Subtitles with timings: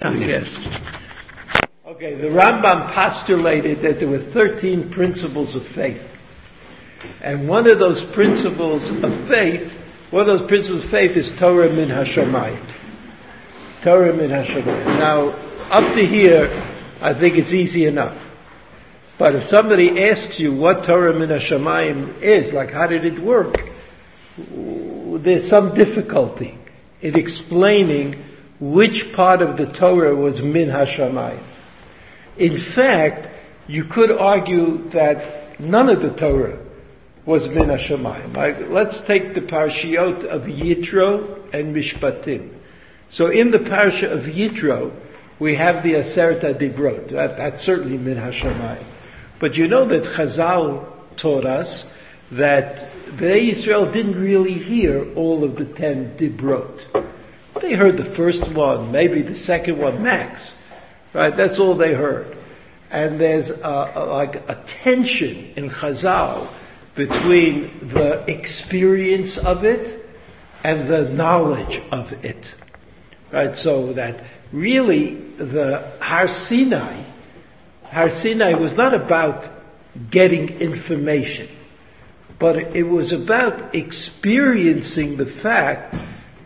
[0.00, 0.46] Oh, yes.
[1.84, 6.00] Okay, the Rambam postulated that there were 13 principles of faith.
[7.20, 9.72] And one of those principles of faith,
[10.10, 12.62] one of those principles of faith is Torah min Hashemayim.
[13.82, 14.86] Torah min Hashemayim.
[15.00, 15.30] Now,
[15.70, 16.46] up to here,
[17.00, 18.16] I think it's easy enough.
[19.18, 23.56] But if somebody asks you what Torah min Hashemayim is, like how did it work,
[25.24, 26.56] there's some difficulty
[27.02, 28.24] in explaining
[28.60, 31.44] which part of the Torah was min hashamayim.
[32.36, 33.28] In fact,
[33.66, 36.64] you could argue that none of the Torah
[37.26, 38.70] was min hashamayim.
[38.70, 42.54] Let's take the parshiot of Yitro and Mishpatim.
[43.10, 44.92] So in the parsha of Yitro,
[45.40, 47.12] we have the Aseret Dibrot.
[47.12, 48.94] That, that's certainly min hashamayim.
[49.40, 51.84] But you know that Chazal taught us
[52.32, 57.16] that Bnei Israel didn't really hear all of the ten Dibrot.
[57.60, 60.52] They heard the first one, maybe the second one max.
[61.14, 61.34] Right?
[61.36, 62.36] That's all they heard.
[62.90, 66.54] And there's a, a, like a tension in Chazal
[66.96, 70.04] between the experience of it
[70.64, 72.46] and the knowledge of it.
[73.32, 73.56] Right?
[73.56, 77.04] So that really the Har Sinai,
[77.84, 79.50] Har Sinai was not about
[80.10, 81.48] getting information,
[82.38, 85.94] but it was about experiencing the fact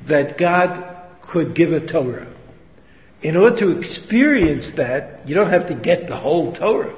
[0.08, 0.91] that God
[1.22, 2.28] could give a Torah.
[3.22, 6.96] In order to experience that, you don't have to get the whole Torah.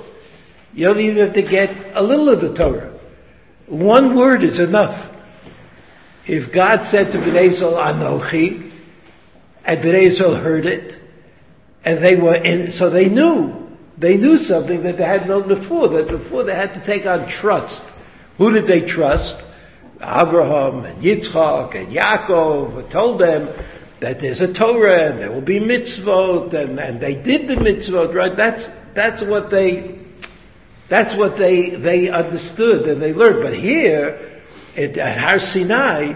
[0.72, 2.98] You don't even have to get a little of the Torah.
[3.66, 5.12] One word is enough.
[6.26, 8.72] If God said to Bnei Israel, Anochi,
[9.64, 10.98] and Bnei Israel heard it,
[11.84, 15.88] and they were in, so they knew, they knew something that they hadn't known before,
[15.88, 17.82] that before they had to take on trust.
[18.38, 19.36] Who did they trust?
[19.96, 23.48] Abraham and Yitzchak and Yaakov told them
[24.00, 28.14] that there's a Torah and there will be mitzvot and, and they did the mitzvot,
[28.14, 28.36] right?
[28.36, 30.00] That's, that's what they,
[30.90, 33.42] that's what they, they understood and they learned.
[33.42, 34.42] But here,
[34.76, 36.14] at, at Har Sinai,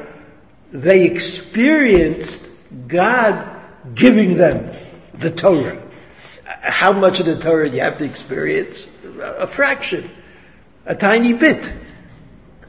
[0.72, 2.46] they experienced
[2.88, 4.74] God giving them
[5.20, 5.84] the Torah.
[6.44, 8.86] How much of the Torah do you have to experience?
[9.20, 10.10] A fraction.
[10.86, 11.64] A tiny bit.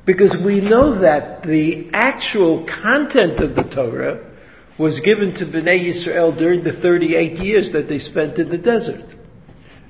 [0.06, 4.29] Because we know that the actual content of the Torah
[4.80, 9.14] was given to Bnei Yisrael during the 38 years that they spent in the desert.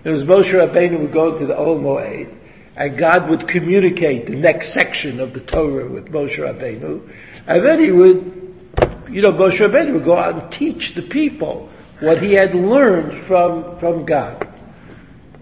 [0.04, 2.36] It was Moshe Rabbeinu would go to the Ohel Moed,
[2.76, 7.08] and God would communicate the next section of the Torah with Moshe Rabbeinu,
[7.46, 11.70] and then he would, you know, Moshe Rabbeinu would go out and teach the people
[12.00, 14.48] what he had learned from, from God.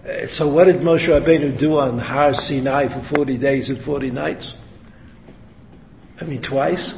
[0.04, 4.10] Uh, so what did Moshe Rabbeinu do on Har Sinai for 40 days and 40
[4.10, 4.52] nights?
[6.20, 6.92] I mean, twice.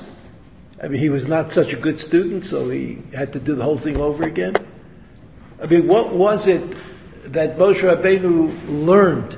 [0.83, 3.63] I mean, he was not such a good student, so he had to do the
[3.63, 4.55] whole thing over again.
[5.63, 6.63] I mean, what was it
[7.33, 9.37] that Moshe Rabbeinu learned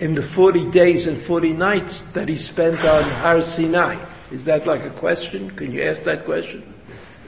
[0.00, 4.06] in the 40 days and 40 nights that he spent on Har Sinai?
[4.32, 5.54] Is that like a question?
[5.56, 6.74] Can you ask that question?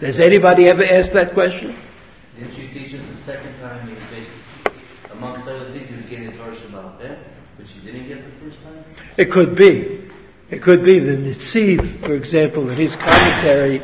[0.00, 1.78] Has anybody ever asked that question?
[2.38, 4.80] Didn't you teach us the second time he basically,
[5.10, 7.22] amongst other things, he was getting Torah Shabbat there,
[7.58, 8.84] which he didn't get the first time?
[9.18, 10.01] It could be.
[10.52, 13.78] It could be the Netziv, for example, in his commentary,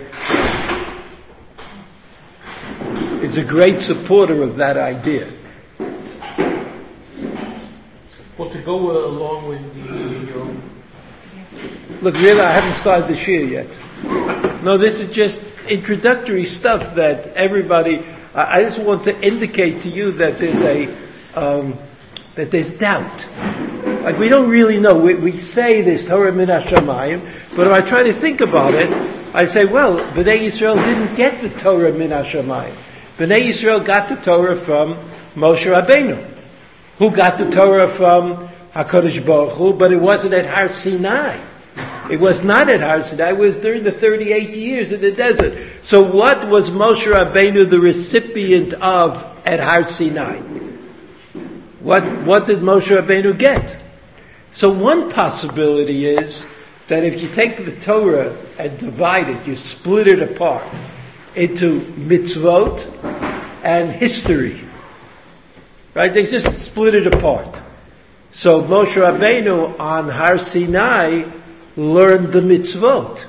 [3.27, 5.33] is a great supporter of that idea.
[8.39, 10.39] Well, to go uh, along with the.
[10.39, 12.01] Um...
[12.03, 14.63] Look, really, I haven't started the year yet.
[14.63, 15.41] No, this is just
[15.71, 18.01] introductory stuff that everybody.
[18.35, 20.85] I, I just want to indicate to you that there's a
[21.35, 21.88] um,
[22.39, 23.27] that there's doubt
[24.09, 24.99] like we don't really know.
[24.99, 28.89] We, we say this Torah min Hashemayim, but if I try to think about it,
[29.35, 32.75] I say, well, Bnei Yisrael didn't get the Torah min Hashemayim.
[33.19, 34.95] Bnei Yisrael got the Torah from
[35.35, 36.17] Moshe Rabbeinu,
[36.99, 41.45] who got the Torah from Hakadosh Baruch Hu, but it wasn't at Har Sinai.
[42.11, 43.33] It was not at Har Sinai.
[43.33, 45.83] It was during the 38 years in the desert.
[45.85, 50.68] So what was Moshe Rabbeinu the recipient of at Har Sinai?
[51.83, 53.81] What, what did Moshe Rabbeinu get?
[54.53, 56.45] So one possibility is
[56.89, 60.75] that if you take the Torah and divide it, you split it apart
[61.37, 63.05] into mitzvot
[63.65, 64.65] and history.
[65.95, 66.13] Right?
[66.13, 67.63] They just split it apart.
[68.33, 71.31] So Moshe Rabbeinu on Har Sinai
[71.77, 73.27] learned the mitzvot.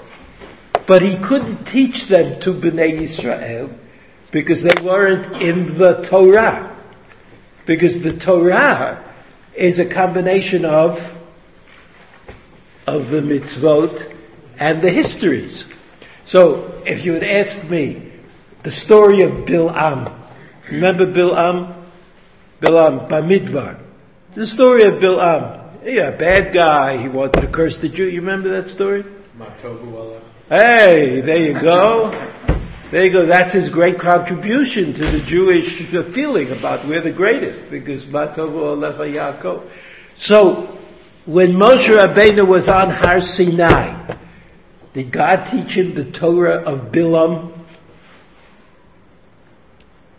[0.87, 3.69] But he couldn't teach them to Bnei Israel
[4.31, 6.78] because they weren't in the Torah.
[7.69, 9.13] Because the Torah
[9.55, 10.97] is a combination of
[12.87, 14.11] of the mitzvot
[14.57, 15.65] and the histories.
[16.25, 18.11] So, if you would ask me
[18.63, 20.19] the story of Bil'am,
[20.71, 21.85] Remember Bilam?
[22.59, 23.85] Bilam, Bamidbar.
[24.35, 25.85] The story of Bilam.
[25.85, 26.99] Yeah, bad guy.
[26.99, 28.05] He wanted to curse the Jew.
[28.05, 29.03] You remember that story?
[30.49, 32.09] Hey, there you go.
[32.91, 33.27] There you go.
[33.27, 35.77] That's his great contribution to the Jewish
[36.15, 39.69] feeling about we're the greatest because Matovu Alecha Yaakov.
[40.17, 40.75] So,
[41.27, 44.17] when Moshe Rabbeinu was on Har Sinai,
[44.95, 47.63] did God teach him the Torah of Bilam?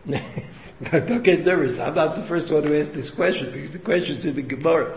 [0.93, 1.81] Don't get nervous.
[1.81, 4.96] I'm not the first one to ask this question because the question's in the Gemara.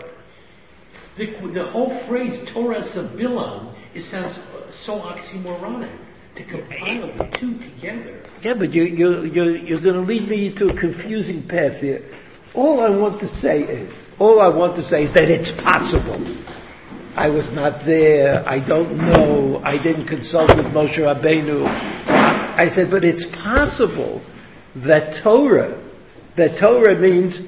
[1.18, 4.38] The, the whole phrase Torah of Bilam, it sounds
[4.86, 6.03] so oxymoronic
[6.36, 8.22] to compile the two together.
[8.42, 12.04] Yeah, but you, you, you're, you're going to lead me into a confusing path here.
[12.54, 16.20] All I want to say is, all I want to say is that it's possible.
[17.16, 18.46] I was not there.
[18.48, 19.60] I don't know.
[19.64, 21.64] I didn't consult with Moshe Rabbeinu.
[21.66, 24.22] I said, but it's possible
[24.76, 25.80] that Torah,
[26.36, 27.38] that Torah means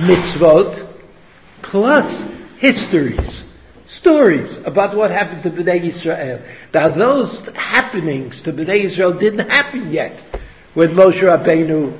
[0.00, 0.94] mitzvot
[1.62, 2.24] plus
[2.58, 3.42] histories,
[3.88, 6.44] stories about what happened to Bnei Israel.
[6.74, 10.20] Now those happenings to Bnei Israel didn't happen yet
[10.74, 11.92] when Moshe Rabbeinu,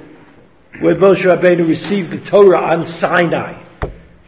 [0.82, 3.62] when Moshe Rabbeinu received the Torah on Sinai.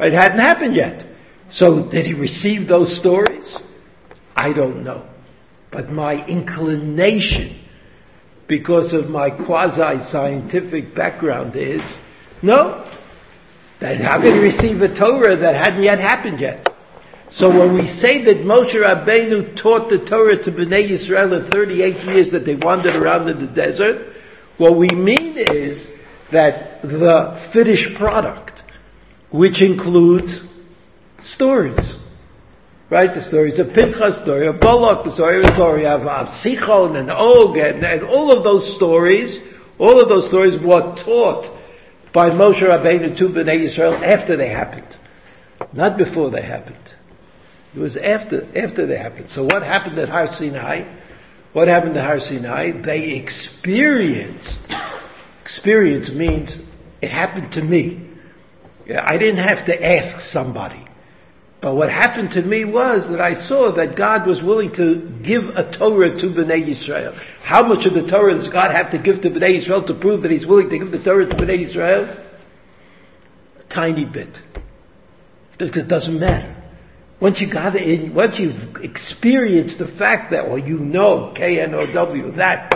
[0.00, 1.06] It hadn't happened yet.
[1.50, 3.56] So did he receive those stories?
[4.36, 5.08] I don't know.
[5.72, 7.64] But my inclination,
[8.46, 11.82] because of my quasi-scientific background is,
[12.42, 12.88] no.
[13.80, 16.67] That how can he receive a Torah that hadn't yet happened yet?
[17.32, 22.04] So when we say that Moshe Rabbeinu taught the Torah to Bnei Israel in 38
[22.04, 24.14] years that they wandered around in the desert,
[24.56, 25.86] what we mean is
[26.32, 28.62] that the finished product,
[29.30, 30.40] which includes
[31.34, 31.78] stories.
[32.90, 33.14] Right?
[33.14, 36.96] The stories of Pinchas, the story of Balak, the story, the story of, of Sichon
[36.96, 39.38] and Og, and, and all of those stories,
[39.78, 41.54] all of those stories were taught
[42.14, 44.96] by Moshe Rabbeinu to Bnei Israel after they happened.
[45.74, 46.94] Not before they happened.
[47.74, 49.30] It was after, after they happened.
[49.30, 50.96] So what happened at Har Sinai?
[51.52, 52.72] What happened at Har Sinai?
[52.82, 54.58] They experienced,
[55.42, 56.58] experience means
[57.02, 58.08] it happened to me.
[58.90, 60.84] I didn't have to ask somebody.
[61.60, 65.44] But what happened to me was that I saw that God was willing to give
[65.44, 67.14] a Torah to Bnei Israel.
[67.42, 70.22] How much of the Torah does God have to give to Bnei Israel to prove
[70.22, 72.24] that He's willing to give the Torah to Bnei Israel?
[73.58, 74.38] A tiny bit.
[75.58, 76.57] Because it doesn't matter.
[77.20, 82.70] Once you got in, once you've experienced the fact that, well, you know, K-N-O-W, that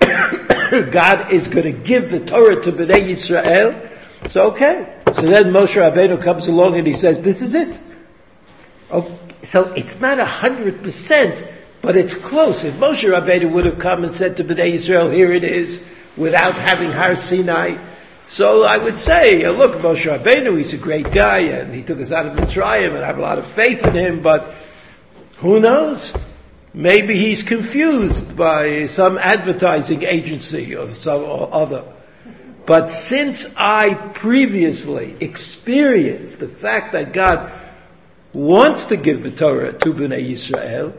[0.00, 3.90] God is going to give the Torah to Bnei Israel,
[4.22, 5.02] it's okay.
[5.14, 7.78] So then Moshe Rabbeinu comes along and he says, this is it.
[8.90, 9.18] Okay,
[9.52, 11.46] so it's not a hundred percent,
[11.82, 12.64] but it's close.
[12.64, 15.78] If Moshe Rabbeinu would have come and said to Bnei Israel, here it is,
[16.16, 17.93] without having Har Sinai,
[18.28, 22.10] so I would say, look, Moshe Rabbeinu, he's a great guy, and he took us
[22.10, 24.54] out of Mitzrayim, and I have a lot of faith in him, but
[25.40, 26.12] who knows?
[26.72, 31.94] Maybe he's confused by some advertising agency or some or other.
[32.66, 37.60] But since I previously experienced the fact that God
[38.32, 40.94] wants to give the Torah to Bnei Israel,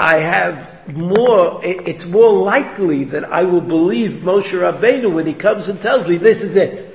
[0.00, 5.68] I have more, it's more likely that I will believe Moshe Rabbeinu when he comes
[5.68, 6.86] and tells me this is it.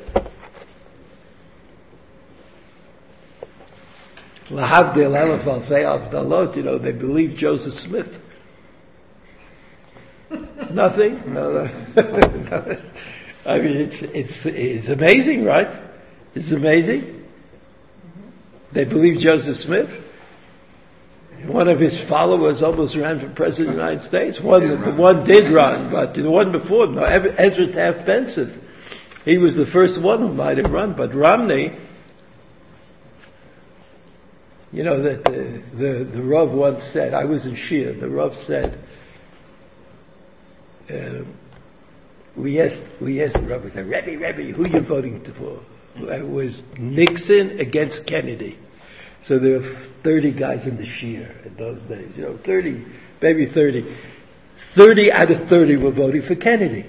[5.83, 8.07] Avdalot, you know, they believe Joseph Smith.
[10.71, 11.21] Nothing?
[11.31, 11.62] No, no.
[13.45, 15.94] I mean, it's, it's, it's amazing, right?
[16.33, 17.24] It's amazing.
[18.74, 20.05] They believe Joseph Smith.
[21.44, 24.42] One of his followers almost ran for president of the United States.
[24.42, 28.61] One, the one did run, but the one before, no, Ezra Taft Benson.
[29.25, 31.77] He was the first one who might have run, but Romney,
[34.71, 38.33] you know, that the, the, the Rav once said, I was in Shiur, the Rav
[38.45, 38.83] said,
[40.89, 41.25] uh,
[42.35, 45.61] we asked, we asked the Rav, we said, Rebbe, Rebbe, who are you voting for?
[45.95, 48.59] It was Nixon against Kennedy.
[49.27, 52.85] So there were 30 guys in the Shiur in those days, you know, 30,
[53.21, 53.97] maybe 30.
[54.75, 56.85] 30 out of 30 were voting for Kennedy.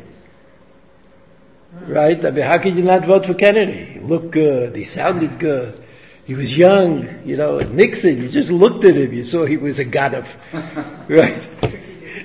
[1.88, 2.22] Right?
[2.24, 3.94] I mean, how could you not vote for Kennedy?
[3.94, 4.76] He looked good.
[4.76, 5.82] He sounded good.
[6.24, 7.58] He was young, you know.
[7.58, 11.08] Nixon, you just looked at him, you saw he was a Gaddafi.
[11.08, 11.76] right?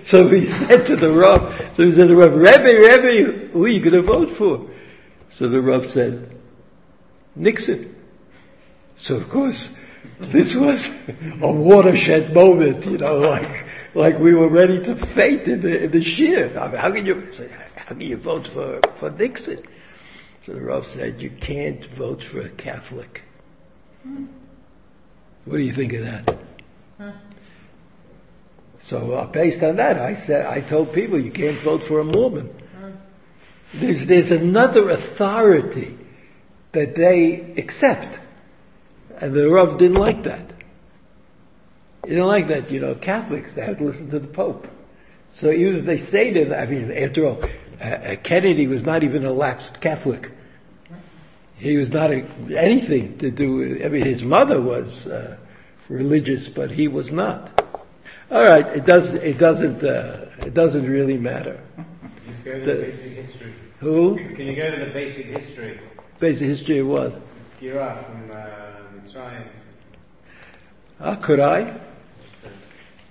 [0.06, 3.66] So he said to the Rav, so he said to the Rav, Rebbe, Rebbe, who
[3.66, 4.70] are you going to vote for?
[5.30, 6.36] So the Rav said,
[7.36, 7.96] Nixon.
[8.96, 9.70] So of course,
[10.34, 10.88] this was
[11.42, 15.92] a watershed moment, you know, like like we were ready to faint in the in
[15.92, 16.58] the Shiur.
[16.58, 19.64] I mean, how can you say, how can you vote for for Nixon?
[20.46, 23.22] So the Rav said, you can't vote for a Catholic.
[25.46, 26.38] What do you think of that?
[28.84, 32.04] So uh, based on that, I said, I told people you can't vote for a
[32.04, 32.50] Mormon.
[33.80, 35.98] There's, there's another authority
[36.74, 38.20] that they accept.
[39.22, 40.52] And the Rav didn't like that.
[42.04, 44.66] He didn't like that, you know, Catholics, they have to listen to the Pope.
[45.36, 49.04] So even if they say that, I mean, after all, uh, uh, Kennedy was not
[49.04, 50.26] even a lapsed Catholic.
[51.58, 55.38] He was not a, anything to do with, I mean, his mother was uh,
[55.90, 57.64] religious, but he was not.
[58.32, 59.14] All right, it does.
[59.14, 59.84] It doesn't.
[59.84, 61.62] Uh, it doesn't really matter.
[62.26, 63.54] Let's go to The- the basic history.
[63.82, 64.16] Who?
[64.16, 65.80] Can you go to the basic history?
[66.20, 67.14] Basic history of what?
[67.60, 68.71] Skira from uh,
[69.04, 69.48] Mitzrayim.
[71.00, 71.80] Ah, could I?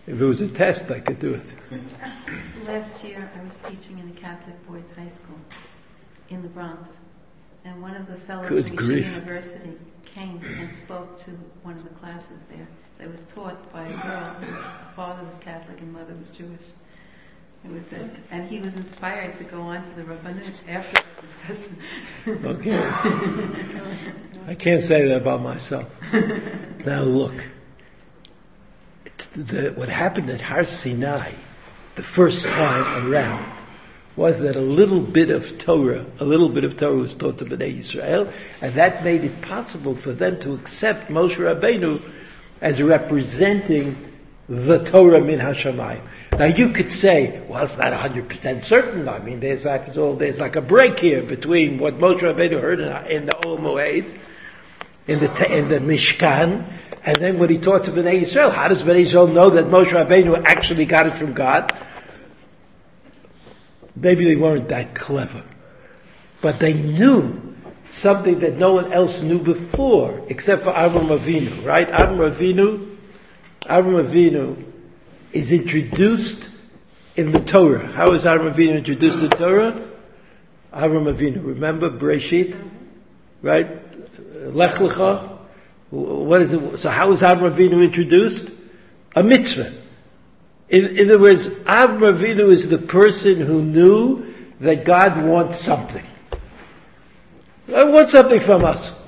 [0.06, 1.46] If it was a test, I could do it.
[2.66, 5.38] Last year, I was teaching in a Catholic boys' high school
[6.30, 6.88] in the Bronx,
[7.64, 9.04] and one of the fellows Good from grief.
[9.04, 9.76] Yeshiva University
[10.14, 11.30] came and spoke to
[11.62, 12.66] one of the classes there
[12.98, 14.64] that was taught by a girl whose
[14.96, 16.62] father was Catholic and mother was Jewish.
[17.62, 21.04] Was a, and he was inspired to go on to the Rabbanut after that
[21.46, 21.78] discussion.
[22.46, 22.72] Okay.
[24.50, 25.86] I can't say that about myself.
[26.86, 27.34] Now look,
[29.36, 31.34] the, what happened at Har Sinai,
[31.96, 33.58] the first time around,
[34.16, 37.44] was that a little bit of Torah, a little bit of Torah was taught to
[37.44, 42.00] Bnei Israel, and that made it possible for them to accept Moshe Rabbeinu
[42.60, 44.09] as representing
[44.50, 46.04] the Torah min Hashemayim.
[46.32, 49.08] Now you could say, well, it's not 100% certain.
[49.08, 52.80] I mean, there's like, so there's like a break here between what Moshe Rabbeinu heard
[52.80, 53.78] in, in the Ol
[55.06, 58.50] in the, in the Mishkan, and then what he taught to Bnei Israel.
[58.50, 61.72] How does Bnei Israel know that Moshe Rabbeinu actually got it from God?
[63.94, 65.44] Maybe they weren't that clever.
[66.42, 67.54] But they knew
[68.02, 71.86] something that no one else knew before, except for Avram Avinu, right?
[71.86, 72.89] Avram Avinu,
[73.70, 74.64] Avram Avinu
[75.32, 76.44] is introduced
[77.14, 77.86] in the Torah.
[77.86, 79.88] How is Avram Avinu introduced in the Torah?
[80.74, 82.60] Avram Avinu, remember Breshit,
[83.42, 83.68] right?
[84.52, 85.38] Lech Lecha.
[85.90, 86.80] What is it?
[86.80, 88.50] So how is Avram Avinu introduced?
[89.14, 89.84] A mitzvah.
[90.68, 96.04] In, in other words, Avram Avinu is the person who knew that God wants something.
[97.68, 98.99] God wants something from us.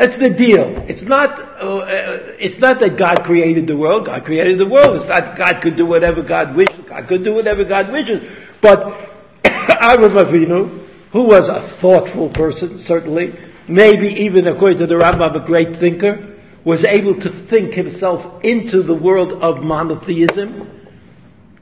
[0.00, 0.82] That's the deal.
[0.88, 4.06] It's not, uh, uh, it's not that God created the world.
[4.06, 4.96] God created the world.
[4.96, 6.88] It's not God could do whatever God wishes.
[6.88, 8.22] God could do whatever God wishes.
[8.62, 8.80] But
[9.44, 13.34] Avram Avinu, who was a thoughtful person, certainly,
[13.68, 18.82] maybe even according to the Rambam, a great thinker, was able to think himself into
[18.82, 20.80] the world of monotheism.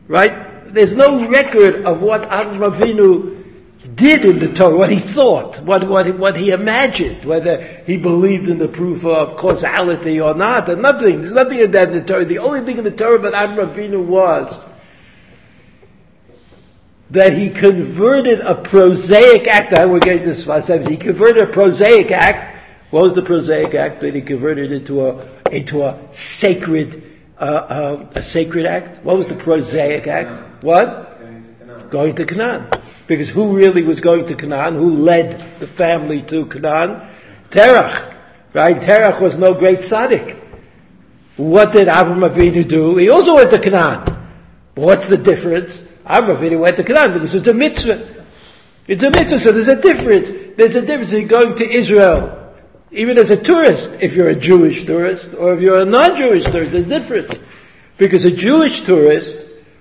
[0.06, 0.72] Right?
[0.72, 3.37] There's no record of what Avram Avinu
[3.98, 8.48] did in the Torah, what he thought, what, what, what he imagined, whether he believed
[8.48, 11.20] in the proof of causality or not, and nothing.
[11.20, 12.24] There's nothing in that in the Torah.
[12.24, 14.54] The only thing in the Torah about Avram Avinu was
[17.10, 19.72] that he converted a prosaic act.
[19.72, 20.44] Now we're getting this
[20.88, 22.56] he converted a prosaic act.
[22.90, 27.02] What was the prosaic act that he converted into a into a sacred
[27.38, 29.04] uh, uh, a sacred act?
[29.04, 30.64] What was the prosaic act?
[30.64, 31.18] What?
[31.18, 31.90] Going to Canaan.
[31.90, 32.87] Going to Canaan.
[33.08, 34.74] Because who really was going to Canaan?
[34.74, 37.10] Who led the family to Canaan?
[37.50, 38.14] Terach.
[38.54, 38.76] Right?
[38.76, 40.36] Terach was no great tzaddik.
[41.36, 42.96] What did Avram Avinu do?
[42.96, 44.28] He also went to Canaan.
[44.74, 45.72] What's the difference?
[46.04, 48.26] Avram Avinu went to Canaan because it's a mitzvah.
[48.86, 50.56] It's a mitzvah, so there's a difference.
[50.56, 52.54] There's a difference in going to Israel,
[52.90, 56.72] even as a tourist, if you're a Jewish tourist, or if you're a non-Jewish tourist,
[56.72, 57.34] there's a difference.
[57.98, 59.36] Because a Jewish tourist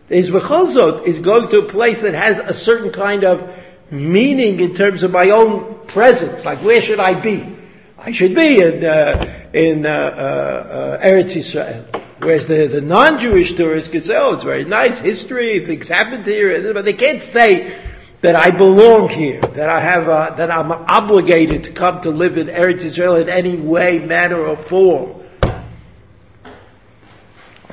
[0.09, 3.49] is v'chazot, is going to a place that has a certain kind of
[3.91, 6.45] meaning in terms of my own presence.
[6.45, 7.57] Like, where should I be?
[7.97, 12.03] I should be in, uh, in, uh, uh, uh, Eretz Yisrael.
[12.19, 16.73] Whereas the, the non-Jewish tourist can say, oh, it's very nice history, things happened here,
[16.73, 17.83] but they can't say
[18.23, 22.37] that I belong here, that I have, uh, that I'm obligated to come to live
[22.37, 25.21] in Eretz Israel in any way, manner, or form.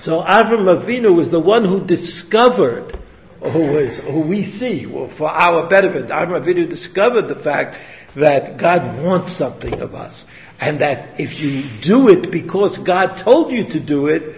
[0.03, 2.99] So Avram Avinu was the one who discovered,
[3.41, 7.77] who was, who we see, well, for our benefit, Avram Avinu discovered the fact
[8.17, 10.25] that God wants something of us.
[10.61, 14.37] And that if you do it because God told you to do it,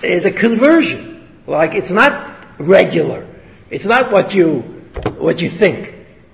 [0.00, 1.28] there's a conversion.
[1.46, 3.28] Like it's not regular.
[3.70, 4.60] It's not what you,
[5.18, 5.92] what you think.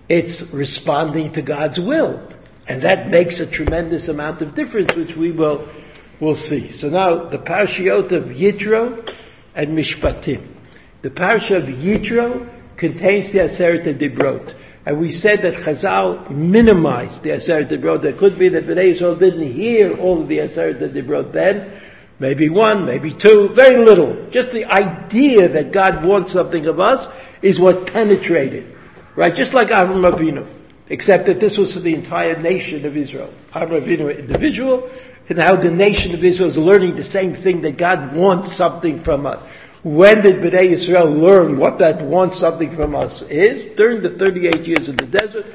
[0.09, 2.29] It's responding to God's will.
[2.67, 5.69] And that makes a tremendous amount of difference, which we will,
[6.21, 6.77] will see.
[6.79, 9.09] So now, the parashiot of Yitro
[9.55, 10.57] and Mishpatim.
[11.03, 14.55] The parasha of Yitro contains the Aseret Dibrot.
[14.87, 18.03] And we said that Chazal minimized the Aseret Dibrot.
[18.03, 21.81] There could be that Bnei Yisrael didn't hear all of the Aseret Dibrot then.
[22.19, 24.29] Maybe one, maybe two, very little.
[24.31, 27.07] Just the idea that God wants something of us
[27.43, 28.77] is what penetrated.
[29.17, 29.35] Right?
[29.35, 30.59] Just like Avram Avinu.
[30.91, 33.33] Except that this was for the entire nation of Israel.
[33.55, 34.91] Avram Avinu individual,
[35.31, 39.05] and how the nation of Israel is learning the same thing that God wants something
[39.05, 39.41] from us.
[39.85, 43.77] When did Bnei Israel learn what that wants something from us is?
[43.77, 45.47] During the 38 years in the desert,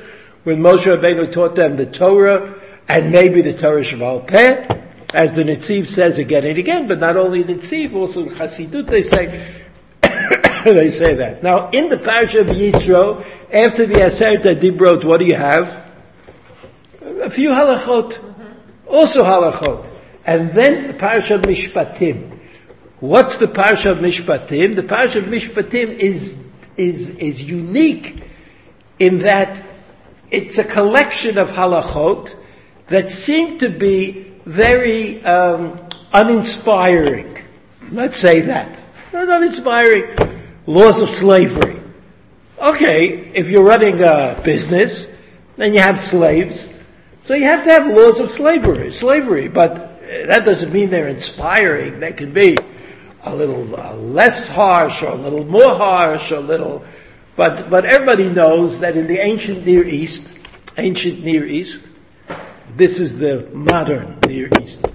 [0.46, 4.65] when Moshe Rabbeinu taught them the Torah, and maybe the Torah Shebaal Peh,
[5.13, 8.89] as the Netziv says again and again, but not only the Netziv, also in Chassidut
[8.89, 9.62] they say,
[10.63, 11.44] they say that.
[11.44, 15.65] Now, in the Parsha of Yitro, after the Aseret Dibrot, what do you have?
[17.01, 18.25] A few halachot.
[18.96, 19.92] Also halachot.
[20.25, 22.40] And then the Parsha of Mishpatim.
[23.02, 24.78] What's the Parsha of Mishpatim?
[24.78, 26.34] The Parsha of Mishpatim is,
[26.78, 28.24] is, is unique
[28.98, 29.52] in that
[30.32, 32.34] it's a collection of halachot
[32.90, 37.38] that seem to be very um, uninspiring.
[37.92, 38.82] Let's say that.
[39.12, 40.16] Not uninspiring.
[40.68, 41.84] Laws of slavery.
[42.58, 45.06] Okay, if you're running a business,
[45.58, 46.56] then you have slaves.
[47.25, 49.74] So you have to have laws of slavery, slavery, but
[50.27, 52.00] that doesn't mean they're inspiring.
[52.00, 52.55] They can be
[53.24, 56.86] a little uh, less harsh or a little more harsh or a little,
[57.36, 60.22] but, but everybody knows that in the ancient Near East,
[60.77, 61.82] ancient Near East,
[62.77, 64.86] this is the modern Near East.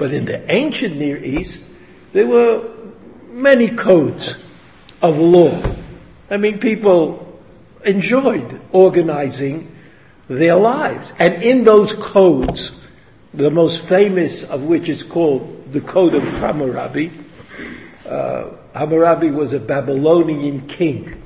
[0.00, 1.62] But in the ancient Near East,
[2.12, 2.74] there were
[3.28, 4.34] many codes
[5.00, 5.62] of law.
[6.28, 7.40] I mean, people
[7.84, 9.76] enjoyed organizing
[10.28, 11.10] their lives.
[11.18, 12.72] And in those codes,
[13.34, 17.12] the most famous of which is called the Code of Hammurabi,
[18.06, 21.22] uh, Hammurabi was a Babylonian king.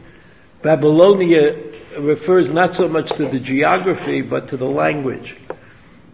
[0.62, 5.34] Babylonia refers not so much to the geography, but to the language.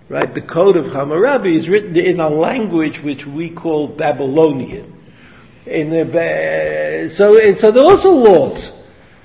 [0.08, 0.34] Right?
[0.34, 4.94] The Code of Hammurabi is written in a language which we call Babylonian.
[5.66, 8.72] In the, so, so there are also laws.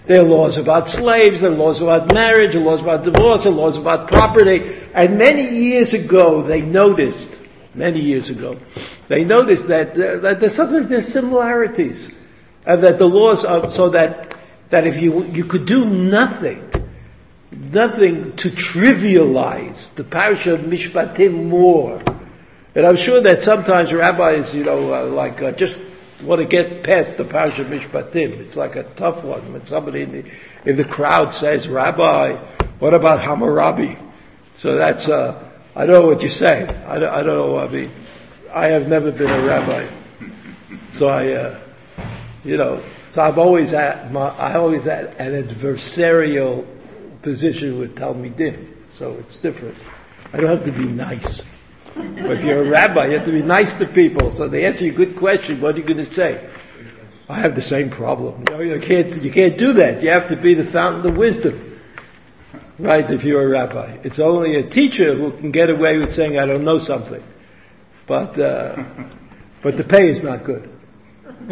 [0.07, 3.43] There are laws about slaves, there are laws about marriage, there are laws about divorce,
[3.43, 4.59] there are laws about property.
[4.93, 7.29] And many years ago, they noticed,
[7.73, 8.59] many years ago,
[9.07, 12.09] they noticed that, uh, that there's sometimes there's similarities.
[12.65, 14.35] And that the laws are so that,
[14.71, 16.69] that if you, you could do nothing,
[17.51, 22.01] nothing to trivialize the parasha of Mishpatim more.
[22.75, 25.77] And I'm sure that sometimes rabbis, you know, uh, like uh, just
[26.25, 28.39] want to get past the parasha of Mishpatim.
[28.39, 32.93] It's like a tough one when somebody in the, in the crowd says, Rabbi, what
[32.93, 33.97] about Hammurabi?
[34.57, 36.67] So that's, uh, I don't know what you say.
[36.67, 37.91] I don't, I don't know, I mean,
[38.53, 40.03] I have never been a rabbi.
[40.99, 41.73] So I, uh,
[42.43, 46.67] you know, so I've always at my, I always had an adversarial
[47.23, 48.73] position with Talmidim.
[48.97, 49.77] So it's different.
[50.31, 51.41] I don't have to be nice.
[51.95, 54.35] If you're a rabbi, you have to be nice to people.
[54.35, 56.49] So they ask you a good question, what are you going to say?
[57.29, 58.43] I have the same problem.
[58.49, 60.01] You, you can't, you can't do that.
[60.01, 61.79] You have to be the fountain of wisdom.
[62.79, 63.99] Right, if you're a rabbi.
[64.03, 67.23] It's only a teacher who can get away with saying, I don't know something.
[68.07, 68.75] But, uh,
[69.61, 70.69] but the pay is not good.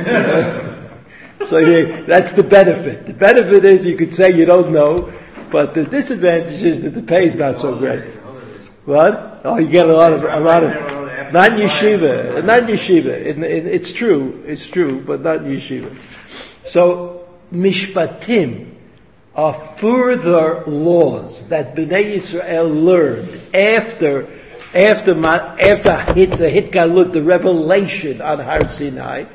[1.50, 3.06] so you, that's the benefit.
[3.06, 5.14] The benefit is you could say you don't know,
[5.52, 8.21] but the disadvantage is that the pay is not so great.
[8.86, 9.42] What?
[9.44, 13.14] Oh, you get a lot of a lot of not yeshiva, not yeshiva.
[13.14, 15.98] It, it, it's true, it's true, but not yeshiva.
[16.68, 18.76] So mishpatim
[19.36, 24.40] are further laws that Bnei Israel learned after
[24.74, 29.26] after after hit the hitgalut, the revelation on Har Sinai.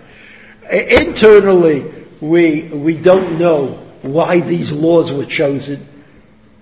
[0.70, 5.95] Internally, we we don't know why these laws were chosen.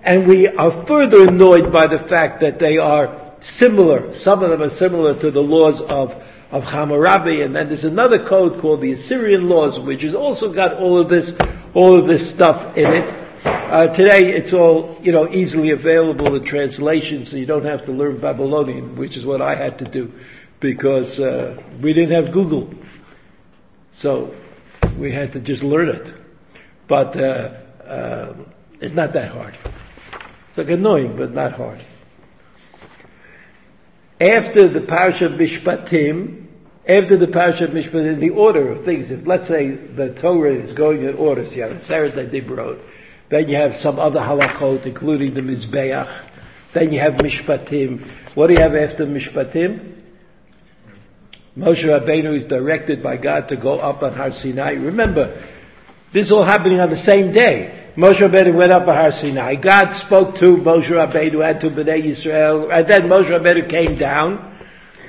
[0.05, 4.15] And we are further annoyed by the fact that they are similar.
[4.19, 6.11] Some of them are similar to the laws of,
[6.51, 10.75] of Hammurabi, and then there's another code called the Assyrian laws, which has also got
[10.75, 11.33] all of this,
[11.73, 13.25] all of this stuff in it.
[13.47, 17.93] Uh, today, it's all you know easily available in translation, so you don't have to
[17.93, 20.13] learn Babylonian, which is what I had to do,
[20.61, 22.73] because uh, we didn't have Google,
[23.97, 24.35] so
[24.99, 26.15] we had to just learn it.
[26.89, 27.23] But uh,
[27.85, 28.37] uh
[28.81, 29.57] it's not that hard.
[30.55, 31.85] It's like annoying, but not hard.
[34.21, 36.47] After the Parsha of Mishpatim,
[36.87, 40.73] after the Parsha of Mishpatim, the order of things, if let's say the Torah is
[40.73, 42.81] going in order, so you have Aseret Dibrot,
[43.33, 46.25] then you have some other halachot, including the Mizbeach,
[46.73, 48.37] then you have Mishpatim.
[48.37, 50.03] What do you have after Mishpatim?
[51.57, 54.75] Moshe Rabbeinu is directed by God to go up on Har Sinai.
[54.75, 55.45] Remember,
[56.13, 57.84] this is all happening on the same day.
[57.97, 59.55] Moshe Rabbeinu went up to Har Sinai.
[59.55, 64.51] God spoke to Moshe Rabbeinu and to Bnei Yisrael, and then Moshe Rabbeinu came down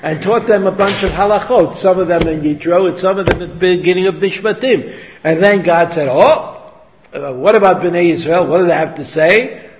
[0.03, 3.25] and taught them a bunch of halachot, some of them in Yitro and some of
[3.25, 5.01] them at the beginning of Mishpatim.
[5.23, 8.47] And then God said, oh, uh, what about Bnei Yisrael?
[8.47, 9.71] What do they have to say?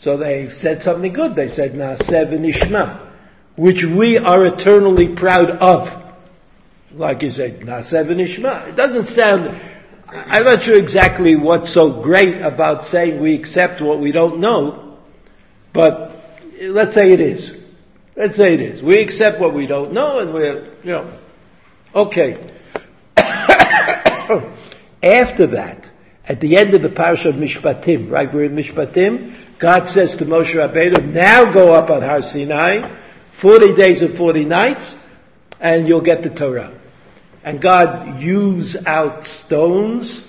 [0.00, 1.34] So they said something good.
[1.34, 3.10] They said, Naaseh v'nishma,
[3.56, 6.14] which we are eternally proud of.
[6.92, 8.68] Like you said, Naaseh v'nishma.
[8.68, 9.46] It doesn't sound,
[10.14, 14.98] I'm not sure exactly what's so great about saying we accept what we don't know,
[15.72, 16.12] but
[16.62, 17.50] let's say it is.
[18.16, 18.80] Let's say it is.
[18.80, 21.18] We accept what we don't know and we're, you know,
[21.96, 22.48] okay.
[25.02, 25.90] After that,
[26.24, 30.24] at the end of the parasha of Mishpatim, right, we're in Mishpatim, God says to
[30.24, 33.00] Moshe Rabbeinu, now go up on Har Sinai,
[33.42, 34.94] 40 days and 40 nights,
[35.60, 36.80] and you'll get the Torah.
[37.44, 40.22] And God used out stones,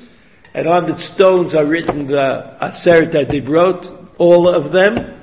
[0.53, 5.15] and on the stones are written the Aseret Dibrot, all of them,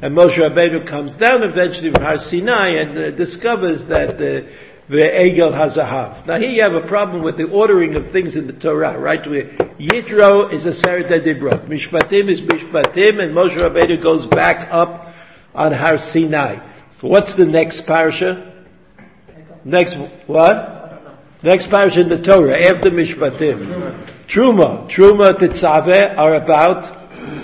[0.00, 4.48] and Moshe Rabbeinu comes down eventually from Har Sinai and uh, discovers that the
[4.88, 6.26] the Egel Hazahav.
[6.26, 9.28] Now here you have a problem with the ordering of things in the Torah, right?
[9.28, 9.44] Where
[9.78, 11.68] Yitro is Aseret Dibrot.
[11.68, 15.14] Mishpatim is Mishpatim, and Moshe Rabbeinu goes back up
[15.54, 16.64] on Har Sinai.
[17.00, 18.64] What's the next parasha?
[19.64, 20.77] Next what?
[21.42, 24.26] Next parasha in the Torah after Mishpatim.
[24.28, 24.90] Truma.
[24.90, 26.98] Truma Tetzaveh are about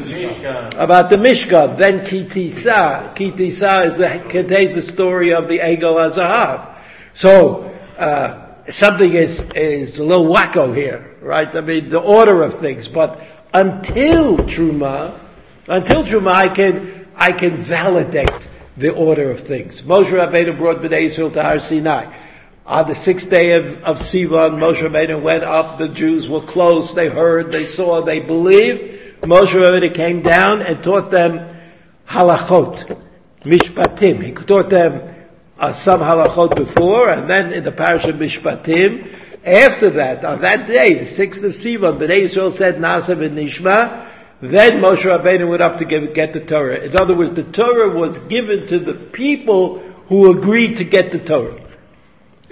[0.05, 1.79] about the Mishkan.
[1.79, 3.17] Then Ki Tisa.
[3.17, 6.83] Kitisa is the, contains the story of the Egel Azahav.
[7.15, 7.65] So,
[7.99, 11.49] uh, something is, is a little wacko here, right?
[11.55, 12.89] I mean, the order of things.
[12.89, 13.21] But
[13.53, 15.25] until Truma,
[15.69, 19.83] until Truma, I can, I can validate the order of things.
[19.87, 22.24] Moshe Rabbeinu brought Bnei Israel to Har Sinai.
[22.66, 26.94] On the sixth day of, of Sivan, Moshe Rabbeinu went up, the Jews were close,
[26.94, 29.20] they heard, they saw, they believed.
[29.20, 31.61] Moshe Rabbeinu came down and taught them
[32.09, 33.03] halachot,
[33.44, 34.24] mishpatim.
[34.24, 35.14] He taught them
[35.59, 39.12] uh, some halachot before, and then in the parsha of Mishpatim.
[39.44, 44.11] After that, on that day, the sixth of Sivan, Bnei Israel said Naaseh v'nishma.
[44.40, 46.83] Then Moshe Rabbeinu went up to give, get the Torah.
[46.83, 51.22] In other words, the Torah was given to the people who agreed to get the
[51.22, 51.61] Torah.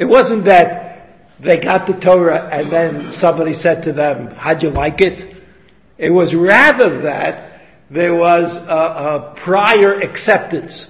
[0.02, 0.68] It wasn't that
[1.38, 5.18] they got the Torah and then somebody said to them, "How'd you like it?"
[5.96, 8.82] It was rather that there was a,
[9.14, 10.86] a prior acceptance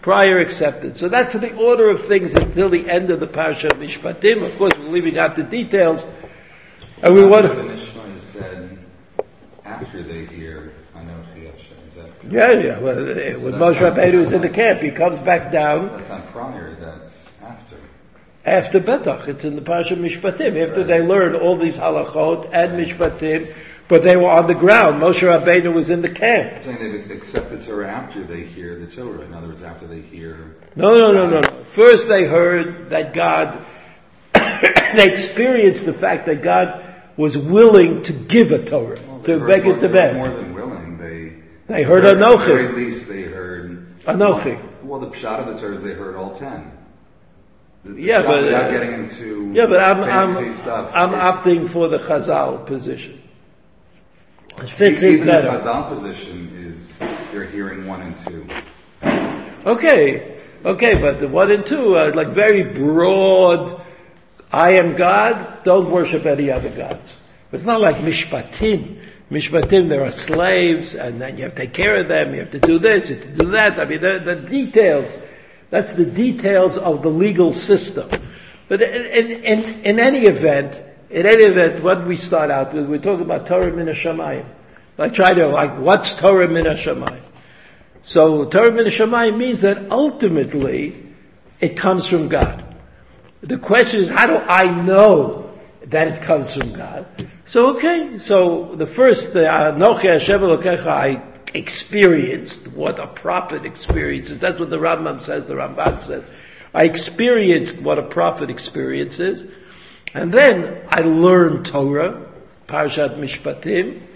[0.00, 1.00] prior acceptance.
[1.00, 4.48] So that's the order of things until the end of the Parsha of Mishpatim.
[4.48, 6.00] Of course, we're leaving out the details.
[7.02, 7.54] And we want to...
[7.54, 8.78] The Nishma is said
[9.64, 10.72] after they hear.
[11.86, 12.10] Is that?
[12.30, 12.80] Yeah, yeah.
[12.80, 15.88] Well, so when Moshe Rabbeinu is in the camp, he comes back down.
[15.88, 16.71] That's not prior.
[18.44, 20.68] After Betach, it's in the Parsha Mishpatim.
[20.68, 23.54] After they learn all these halachot and Mishpatim,
[23.88, 25.00] but they were on the ground.
[25.00, 26.64] Moshe Rabbeinu was in the camp.
[26.64, 29.24] saying they accept the Torah after they hear the Torah.
[29.24, 30.56] In other words, after they hear.
[30.74, 31.66] No, no, no, no, no.
[31.76, 33.64] First they heard that God,
[34.34, 39.66] they experienced the fact that God was willing to give a Torah, well, to beg
[39.66, 40.16] it to beg.
[40.16, 41.72] More than willing, they.
[41.72, 42.40] They heard Anochi.
[42.40, 43.86] At the very least, they heard.
[44.06, 44.82] Anochi.
[44.82, 46.72] Well, the pshat of the Torah is they heard all ten.
[47.84, 51.98] The, yeah, but without getting into yeah, but I'm I'm, stuff, I'm opting for the
[51.98, 53.20] Chazal position.
[54.58, 55.50] It fits in better.
[55.50, 58.46] The Chazal position is you're hearing one and two.
[59.68, 63.84] Okay, okay, but the one and two are like very broad.
[64.52, 65.64] I am God.
[65.64, 67.12] Don't worship any other gods.
[67.52, 69.08] It's not like mishpatim.
[69.30, 72.34] Mishpatim, there are slaves, and then you have to take care of them.
[72.34, 73.80] You have to do this, you have to do that.
[73.80, 75.10] I mean, the, the details.
[75.72, 78.10] That's the details of the legal system.
[78.68, 80.76] But in, in, in any event,
[81.10, 84.46] in any event, what we start out with, we're talking about Torah min Hashemayim.
[84.98, 87.24] I try to, like, what's Torah min Hashemayim?
[88.04, 91.14] So, Torah min Hashemayim means that ultimately,
[91.58, 92.76] it comes from God.
[93.42, 95.58] The question is, how do I know
[95.90, 97.06] that it comes from God?
[97.46, 104.40] So, okay, so the first, uh, Anochi Hashem Elokecha, I experienced what a prophet experiences.
[104.40, 106.24] That's what the Rambam says, the Ramban says.
[106.74, 109.44] I experienced what a prophet experiences.
[110.14, 112.32] And then I learned Torah,
[112.68, 114.06] Parashat Mishpatim,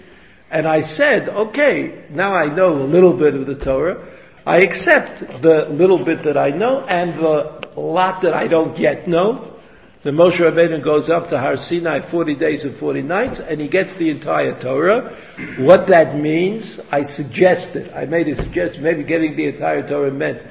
[0.49, 4.13] and I said, okay, now I know a little bit of the Torah.
[4.45, 9.07] I accept the little bit that I know and the lot that I don't yet
[9.07, 9.56] know.
[10.03, 13.67] The Moshe Rabbeinu goes up to Har Sinai 40 days and 40 nights and he
[13.67, 15.17] gets the entire Torah.
[15.59, 20.41] What that means, I suggested, I made a suggestion, maybe getting the entire Torah meant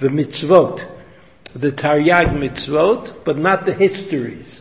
[0.00, 0.78] the mitzvot,
[1.54, 4.60] the Taryag mitzvot, but not the histories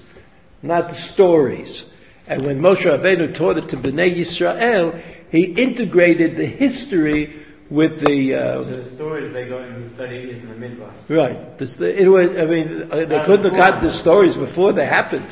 [0.62, 1.86] not the stories.
[2.28, 8.34] And when Moshe Rabbeinu taught it to Bnei Yisrael, he integrated the history with the,
[8.34, 10.94] uh, The stories they got in the study is in the midwife.
[11.10, 11.58] right.
[11.58, 15.30] This, it was, I mean, uh, they couldn't have got the stories before they happened.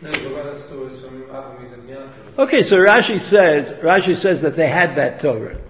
[0.00, 2.38] No, but what are stories from Abraham and Yaakov?
[2.38, 5.60] Okay, so Rashi says, Rashi says that they had that Torah.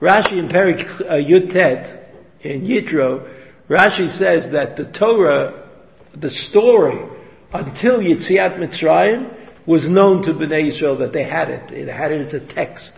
[0.00, 3.34] Rashi in Perek uh, Yud Tet, in Yitro,
[3.68, 5.68] Rashi says that the Torah,
[6.16, 7.04] the story,
[7.52, 9.34] until Yitziat Mitzrayim,
[9.66, 11.70] was known to Bnei Israel that they had it.
[11.72, 12.92] It had it as a text.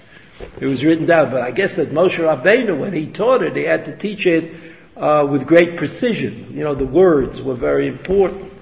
[0.61, 3.65] It was written down, but I guess that Moshe Rabbeinu, when he taught it, he
[3.65, 6.49] had to teach it uh, with great precision.
[6.53, 8.53] You know, the words were very important.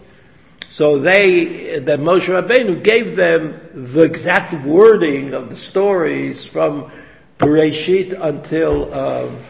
[0.70, 6.92] So they, that Moshe Rabbeinu gave them the exact wording of the stories from
[7.38, 9.44] Bereshit until um,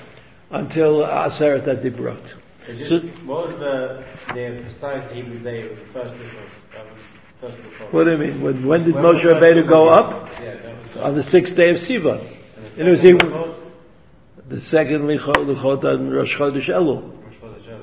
[0.51, 2.35] until Aseret Dibrot.
[2.89, 7.03] So what was the the precise Hebrew date of the first book of that was
[7.41, 8.43] first book What do you mean?
[8.43, 10.29] When, when did When Moshe was the first Rabbeinu go up?
[10.41, 12.21] Yeah, On the sixth day of Sivan.
[12.21, 13.55] and And it was even-
[14.49, 16.99] The second Luchot, on Rosh Chodesh Elul.
[16.99, 17.81] of- which was the Joel.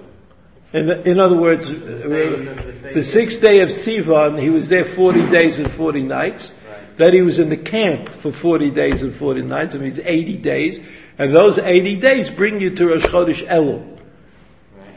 [0.73, 5.59] In, in other words, the the sixth day of Sivan, he was there 40 days
[5.59, 6.49] and 40 nights.
[6.69, 6.97] Right.
[6.97, 9.75] Then he was in the camp for 40 days and 40 nights.
[9.75, 10.79] I mean, it's 80 days.
[11.17, 13.97] And those 80 days bring you to Rosh Chodesh Elul.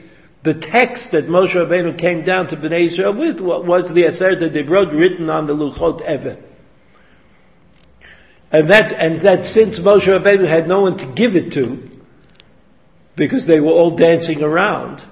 [0.42, 4.50] the text that Moshe Rabbeinu came down to Bnei Israel with was the Asar de
[4.50, 6.42] Debrot written on the Luchot Even.
[8.50, 11.90] And that, and that since Moshe Rabbeinu had no one to give it to,
[13.16, 15.04] because they were all dancing around.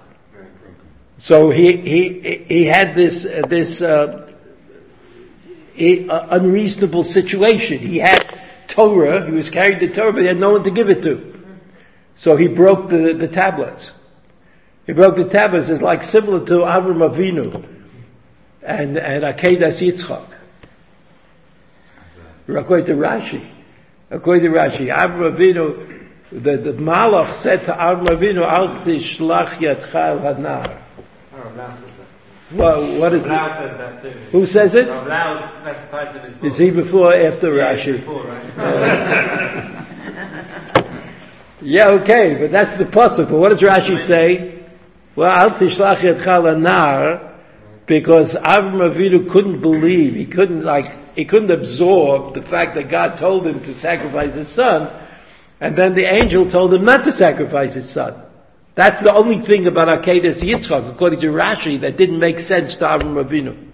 [1.23, 4.29] So he, he, he had this, this, uh,
[5.79, 7.79] uh, unreasonable situation.
[7.79, 8.25] He had
[8.75, 11.33] Torah, he was carrying the Torah, but he had no one to give it to.
[12.17, 13.93] So he broke the, the tablets.
[14.85, 15.69] He broke the tablets.
[15.71, 17.55] It's like similar to Avram Avinu
[18.61, 20.39] and, and Akedas Yitzchak.
[22.49, 23.49] According to Rashi.
[24.11, 29.95] According to Rashi, Avram Avinu, the, the Malach said to Avram Avinu, Al tishlach yadcha
[29.95, 30.82] al hanar.
[31.57, 32.07] Rav Lau says that.
[32.57, 33.31] Well, what is Rav?
[33.31, 34.19] Lau says that too.
[34.31, 34.88] Who says it?
[34.88, 36.45] Rav Lau's, that's the title of his book.
[36.45, 38.01] Is he before or after Yeah, Rashi?
[38.01, 39.79] Before, right?
[41.65, 43.31] Yeah, okay, but that's the pasuk.
[43.31, 44.65] But what does Rashi say?
[45.15, 47.38] Well, al tishlach yadcha lanar,
[47.87, 53.17] because Avram Avinu couldn't believe, he couldn't like, he couldn't absorb the fact that God
[53.17, 54.88] told him to sacrifice his son,
[55.61, 58.25] and then the angel told him not to sacrifice his son.
[58.75, 62.85] That's the only thing about Akedas Yitzchak, according to Rashi, that didn't make sense to
[62.85, 63.69] Avram Avinu.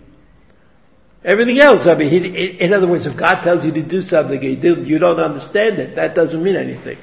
[1.24, 4.40] Everything else, I mean, he, in other words, if God tells you to do something,
[4.42, 6.98] you do- you don't understand it, that doesn't mean anything.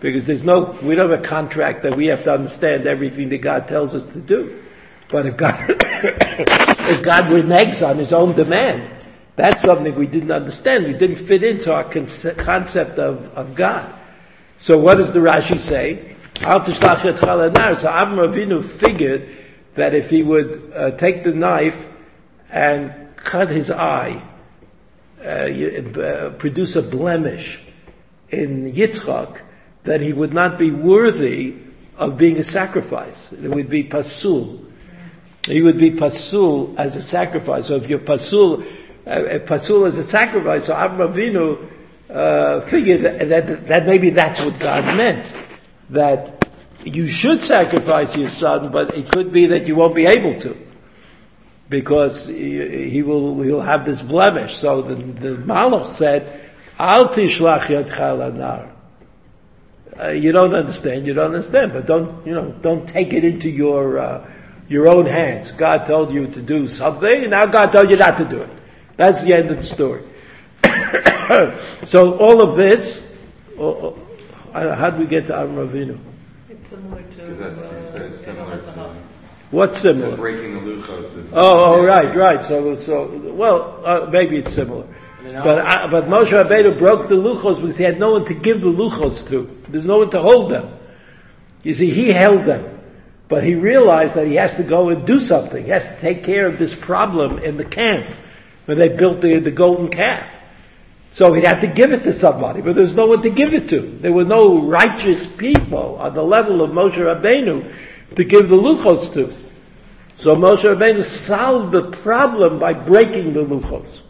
[0.00, 3.42] Because there's no, we don't have a contract that we have to understand everything that
[3.42, 4.62] God tells us to do.
[5.10, 8.96] But if God, if God reneges on His own demand,
[9.36, 10.84] that's something we didn't understand.
[10.84, 13.98] We didn't fit into our conce- concept of, of God.
[14.60, 16.16] So what does the Rashi say?
[16.40, 19.36] So Avram Avinu figured
[19.76, 21.74] that if he would uh, take the knife
[22.50, 24.24] and cut his eye,
[25.20, 27.60] uh, uh, produce a blemish
[28.30, 29.42] in Yitzchak,
[29.84, 31.56] that he would not be worthy
[31.96, 33.16] of being a sacrifice.
[33.32, 34.64] It would be pasul.
[35.44, 37.68] He would be pasul as a sacrifice.
[37.68, 38.62] So if you're pasul,
[39.06, 41.70] uh, uh, pasul as a sacrifice, so Avraham Avinu
[42.10, 45.47] uh, figured that, that that maybe that's what God meant.
[45.90, 46.44] That
[46.84, 50.68] you should sacrifice your son, but it could be that you won't be able to
[51.68, 54.60] because he, will he'll have this blemish.
[54.60, 58.74] So the, the Malach said, "Al tishlach yadcha lanar."
[59.98, 61.06] Uh, you don't understand.
[61.06, 62.54] You don't understand, but don't you know?
[62.62, 64.30] Don't take it into your uh,
[64.68, 65.50] your own hands.
[65.58, 68.50] God told you to do something, and now God told you not to do it.
[68.96, 70.04] That's the end of the story.
[71.88, 73.00] so all of this,
[74.52, 76.00] how do we get to Avram Avinu?
[76.48, 77.08] It's similar to.
[77.08, 79.08] Because that's, uh, similar Yom to,
[79.50, 80.16] What's similar?
[80.16, 81.30] breaking the luchos is.
[81.32, 82.46] Oh, oh, right, right.
[82.48, 84.86] So, so, well, uh, maybe it's similar.
[85.22, 88.60] But, uh, but Moshe Rabbeinu broke the luchos because he had no one to give
[88.60, 89.48] the luchos to.
[89.70, 90.78] There's no one to hold them.
[91.62, 92.78] You see, he held them.
[93.28, 95.64] But he realized that he has to go and do something.
[95.64, 98.06] He has to take care of this problem in the camp
[98.64, 100.37] when they built the, the golden calf.
[101.12, 103.68] So he had to give it to somebody, but there's no one to give it
[103.70, 103.98] to.
[104.02, 109.12] There were no righteous people on the level of Moshe Rabbeinu to give the luchos
[109.14, 109.48] to.
[110.18, 114.02] So Moshe Rabbeinu solved the problem by breaking the luchos.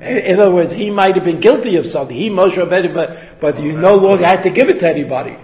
[0.00, 2.16] In other words, he might have been guilty of something.
[2.16, 5.36] He, Moshe Rabbeinu, but, but you no longer had to give it to anybody.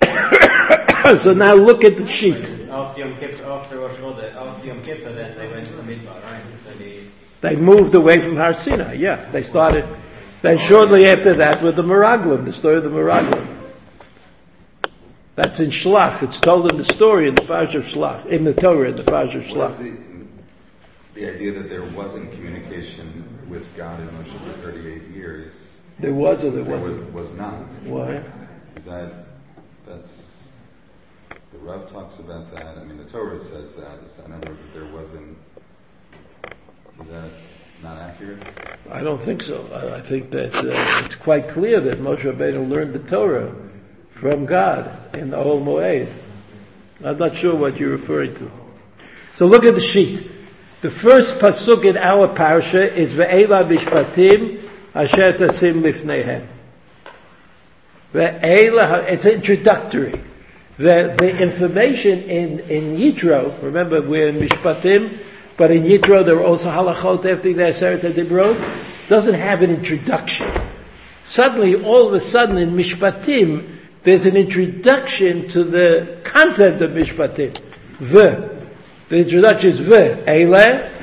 [1.22, 2.70] so now look at the sheet.
[2.70, 6.42] After Yom Kippur, after Rosh after Yom Kippur, then they went to the Midbar, right?
[7.42, 8.94] They moved away from Har Sinai.
[8.94, 9.84] Yeah, they started.
[10.46, 13.72] Then shortly after that, with the Meraglim, the story of the Meraglim.
[15.34, 16.22] That's in Shlach.
[16.22, 19.02] It's told in the story in the Parsha of Shlach, in the Torah, in the
[19.02, 19.76] Parsha of Shlach.
[19.76, 25.52] the, the idea that there wasn't communication with God in Moshe for 38 years?
[26.00, 27.12] There was or there There was, wasn't.
[27.12, 27.66] was not.
[27.84, 28.18] Why?
[28.76, 29.26] Is that,
[29.84, 30.12] that's,
[31.50, 34.60] the Rav talks about that, I mean, the Torah says that, that in other words,
[34.62, 35.36] that there wasn't,
[37.00, 37.32] is that
[37.82, 38.42] not accurate?
[38.90, 39.66] I don't think so.
[39.72, 43.54] I, I think that uh, it's quite clear that Moshe Rabbeinu learned the Torah
[44.20, 46.22] from God in the Ohel Moed.
[47.04, 48.50] I'm not sure what you're referring to.
[49.36, 50.30] So look at the sheet.
[50.82, 54.62] The first pasuk in our parsha is Ve'ela Bishpatim
[54.94, 56.48] Asher Tasim Lifnehem.
[58.14, 60.24] Ve'ela, it's introductory.
[60.78, 65.22] The, the information in, in Yitro, remember we're in Mishpatim,
[65.58, 70.46] but in Yitro there are also halachot after the Aseret HaDibrot, doesn't have an introduction.
[71.24, 77.54] Suddenly, all of a sudden in Mishpatim, there's an introduction to the content of Mishpatim.
[78.00, 78.56] The.
[79.08, 80.96] The introduction is the, Eile,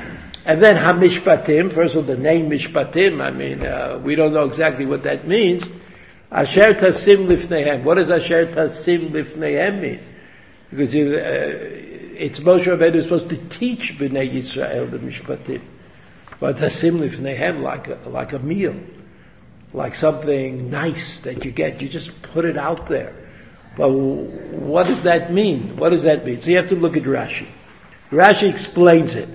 [0.46, 4.44] and then HaMishpatim, first of all the name Mishpatim, I mean, uh, we don't know
[4.44, 5.62] exactly what that means.
[6.30, 7.84] Asher Tasim Lifnehem.
[7.84, 10.00] What does Asher Tasim Lifnehem mean?
[10.68, 15.62] Because you, uh, it's Moshe Rabbeinu supposed to teach Bnei Yisrael the Mishpatim.
[16.40, 18.74] But Tasim Lifnehem, like a, like a meal
[19.74, 21.82] like something nice that you get.
[21.82, 23.20] You just put it out there.
[23.76, 25.76] But what does that mean?
[25.76, 26.40] What does that mean?
[26.40, 27.52] So you have to look at Rashi.
[28.12, 29.28] Rashi explains it.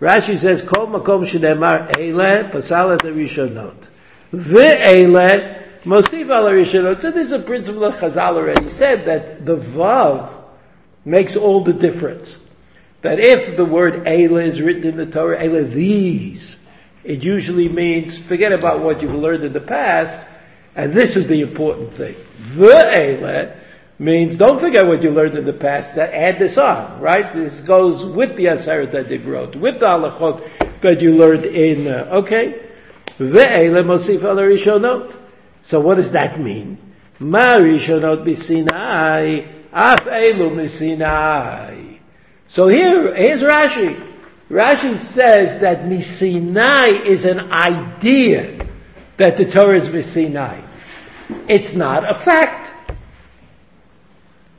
[0.00, 3.86] Rashi says, Kol makom shedemar eile pasal et rishonot.
[4.32, 7.02] Ve'eile mosif al rishonot.
[7.02, 10.41] So this is a principle that Chazal already said that the vav
[11.04, 12.34] makes all the difference.
[13.02, 16.56] That if the word eile is written in the Torah, eile these,
[17.04, 20.28] it usually means forget about what you've learned in the past,
[20.74, 22.14] and this is the important thing.
[22.56, 23.58] The Eile
[23.98, 27.32] means don't forget what you learned in the past, that add this on, right?
[27.32, 32.70] This goes with the Aseret HaDibrot, with the Halachot that you learned in, uh, okay?
[33.18, 35.18] The Eile Mosif al Rishonot.
[35.68, 36.78] So what does that mean?
[37.18, 41.98] Ma Rishonot Bisinai, Af Elu Misinai.
[42.48, 44.10] So here, here's Rashi.
[44.50, 48.68] Rashi says that Misinai is an idea
[49.18, 50.68] that the Torah is Misinai.
[51.48, 52.68] It's not a fact.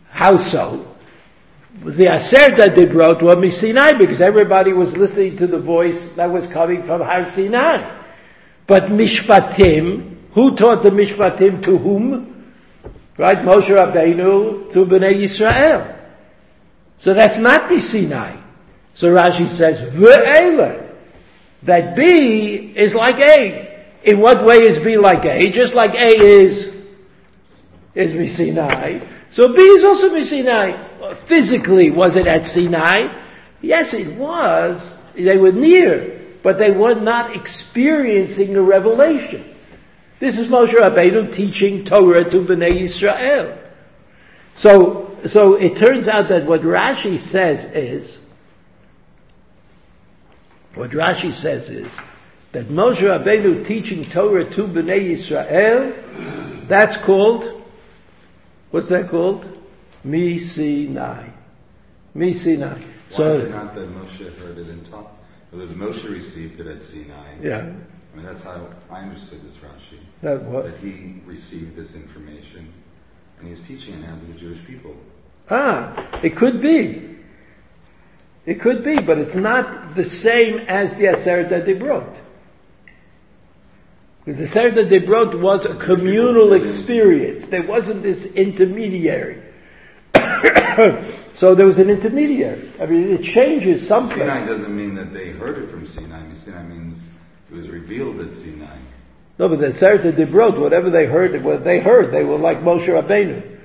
[0.10, 0.96] How so?
[1.84, 6.84] The Aseret HaDibrot were Misinai because everybody was listening to the voice that was coming
[6.86, 8.02] from Har Sinai.
[8.68, 12.33] But Mishpatim, who taught the Mishpatim to whom?
[13.18, 13.38] Right?
[13.38, 16.00] Moshe Rabbeinu to Bnei Yisrael.
[17.00, 18.42] So that's not Misinai.
[18.96, 20.96] So Rashi says, Ve'ele.
[21.66, 23.86] That B is like A.
[24.04, 25.50] In what way is B like A?
[25.52, 26.74] Just like A is,
[27.96, 29.00] is Sinai.
[29.32, 31.26] So B is also Sinai.
[31.28, 33.22] Physically, was it at Sinai?
[33.62, 34.94] Yes, it was.
[35.16, 39.53] They were near, but they were not experiencing a revelation.
[40.20, 43.60] This is Moshe Rabbeinu teaching Torah to Bnei Yisrael.
[44.58, 48.18] So, so it turns out that what Rashi says is,
[50.76, 51.92] what Rashi says is
[52.54, 57.64] that Moshe Rabbeinu teaching Torah to Bnei Yisrael, that's called,
[58.72, 59.46] what's that called?
[60.04, 61.30] Mi Sinai.
[62.14, 62.80] Mi Sinai.
[62.80, 65.12] Why So, is it not that Moshe heard it and taught?
[65.52, 67.38] It was Moshe received it at Sinai.
[67.42, 67.74] yeah,
[68.14, 70.00] I mean, that's how I understood this Rashi.
[70.22, 70.66] that what?
[70.66, 72.72] That he received this information
[73.40, 74.96] and he's teaching it now to the Jewish people.
[75.50, 77.18] Ah, it could be.
[78.46, 82.20] It could be, but it's not the same as the Aseret HaDibrot.
[84.24, 87.46] Because the Aseret HaDibrot was a communal experience.
[87.50, 89.42] There wasn't this intermediary.
[91.36, 92.74] so there was an intermediary.
[92.80, 94.18] I mean, it changes something.
[94.18, 96.20] Sinai doesn't mean that they heard it from Sinai.
[96.20, 96.93] I mean, Sinai means
[97.54, 98.80] it was revealed at Sinai.
[99.38, 102.58] No, but the Aseret that they whatever they heard, what they heard, they were like
[102.60, 103.60] Moshe Rabbeinu.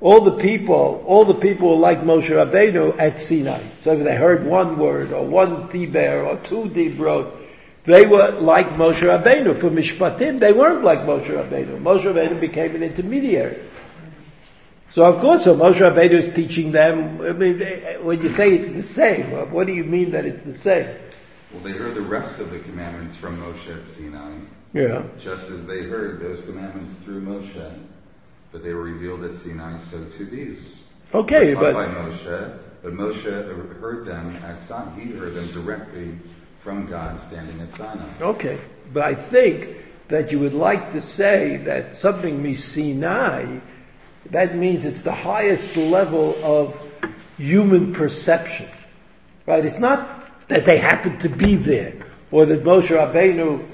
[0.00, 3.66] All the people, all the people were like Moshe Rabbeinu at Sinai.
[3.82, 7.38] So if they heard one word or one diber or two dibrot,
[7.86, 9.58] they were like Moshe Rabbeinu.
[9.58, 11.80] For Mishpatim, they weren't like Moshe Rabbeinu.
[11.80, 13.66] Moshe Rabbeinu became an intermediary.
[14.92, 17.22] So of course, so Moshe Rabbeinu is teaching them.
[17.22, 17.58] I mean,
[18.04, 21.09] when you say it's the same, what do you mean that it's the same?
[21.52, 24.38] Well, they heard the rest of the commandments from Moshe at Sinai,
[24.72, 25.02] Yeah.
[25.20, 27.72] just as they heard those commandments through Moshe,
[28.52, 30.84] but they were revealed at Sinai, so to these.
[31.12, 32.52] Okay, taught by but Moshe,
[32.84, 33.24] but Moshe
[33.80, 35.00] heard them at Sinai.
[35.00, 36.14] He heard them directly
[36.62, 38.20] from God standing at Sinai.
[38.20, 38.60] okay,
[38.92, 39.76] but I think
[40.08, 43.58] that you would like to say that something Sinai,
[44.30, 46.74] that means it's the highest level of
[47.36, 48.68] human perception,
[49.46, 49.64] right?
[49.64, 50.19] It's not
[50.50, 53.68] that they happen to be there, or that Moshe Rabbeinu.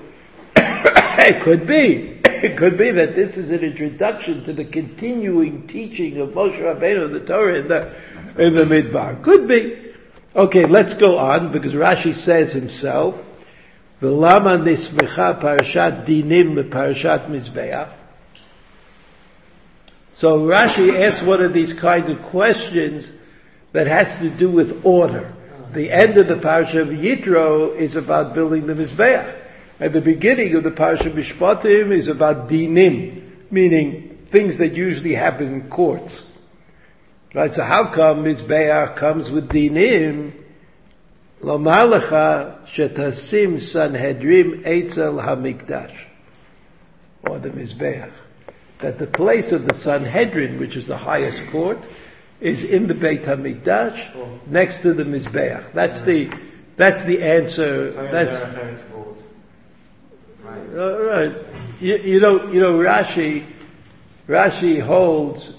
[0.57, 2.13] it could be.
[2.37, 7.19] It could be that this is an introduction to the continuing teaching of Moshe Rabbeinu,
[7.19, 9.25] the Torah, in the in the Midbar.
[9.25, 9.95] Could be.
[10.37, 13.15] Okay, let's go on because Rashi says himself,
[14.03, 17.97] "V'lama nismecha parashat dinim leparashat mizbeach."
[20.13, 23.11] So Rashi asks one of these kind of questions
[23.73, 25.36] that has to do with order.
[25.75, 29.43] The end of the parasha of Yitro is about building the mizbeach,
[29.79, 35.15] and the beginning of the parasha of Mishpatim is about dinim, meaning things that usually
[35.15, 36.19] happen in courts.
[37.35, 40.33] Right, so how come Mizbeach comes with dinim?
[41.43, 45.95] Lecha shetasim Sanhedrin Eitzel Hamikdash.
[47.29, 48.13] Or the Mizbeach.
[48.81, 51.79] That the place of the Sanhedrin, which is the highest court,
[52.41, 55.75] is in the Beit HaMikdash, next to the Mizbeach.
[55.75, 56.29] That's the,
[56.77, 57.93] that's the answer.
[57.93, 59.23] So That's, they're referring towards.
[60.45, 60.69] Right.
[60.77, 61.81] uh, right.
[61.81, 63.53] You, you know, you know, Rashi,
[64.29, 65.53] Rashi holds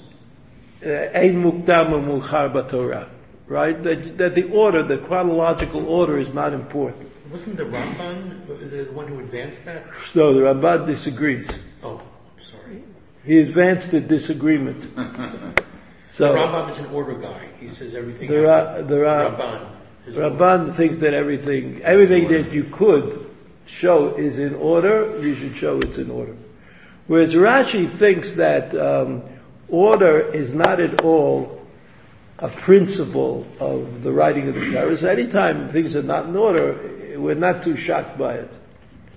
[0.86, 3.10] uh, ein mukdam u'muchar b'Torah,
[3.48, 3.82] right?
[3.84, 7.12] That, that the order, the chronological order, is not important.
[7.32, 9.84] Wasn't the Ramban the the one who advanced that?
[10.16, 11.50] No, the Ramban disagrees.
[11.84, 12.02] Oh,
[12.52, 12.84] sorry.
[13.26, 14.86] He advanced a disagreement.
[16.18, 17.48] So Rambam is an order guy.
[17.60, 18.28] He says everything.
[18.30, 18.90] the Ra, happened.
[18.90, 20.08] the Ra, Ramban.
[20.08, 23.30] is Ramban thinks that everything, everything that you could
[23.68, 25.20] show is in order.
[25.22, 26.36] You should show it's in order.
[27.06, 29.30] Whereas Rashi thinks that um,
[29.70, 31.62] order is not at all
[32.40, 34.98] a principle of the writing of the Torah.
[34.98, 38.52] So anytime things are not in order, we're not too shocked by it,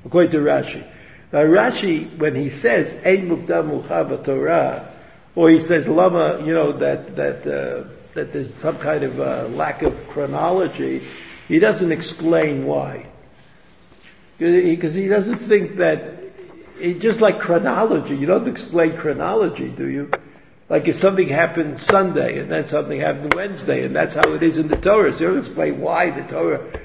[0.05, 0.87] according to Rashi.
[1.33, 4.90] Now Rashi, when he says "Ein mukdam Torah,"
[5.35, 9.49] or he says "Lama," you know that that uh, that there's some kind of uh,
[9.49, 11.09] lack of chronology,
[11.49, 13.11] he doesn't explain why.
[14.39, 16.19] Because he doesn't think that
[16.77, 20.11] it, just like chronology, you don't explain chronology, do you?
[20.71, 24.57] Like if something happened Sunday and then something happened Wednesday, and that's how it is
[24.57, 25.13] in the Torah.
[25.13, 26.81] So you don't explain why the Torah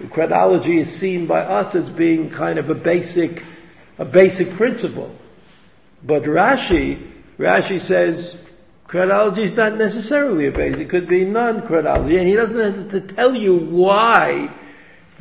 [0.00, 3.42] the chronology is seen by us as being kind of a basic,
[3.98, 5.14] a basic principle.
[6.02, 8.36] But Rashi, Rashi says
[8.86, 10.76] chronology is not necessarily a base.
[10.76, 14.54] it could be non-chronology, and he doesn't have to tell you why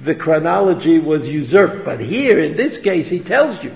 [0.05, 1.85] the chronology was usurped.
[1.85, 3.73] But here, in this case, he tells you.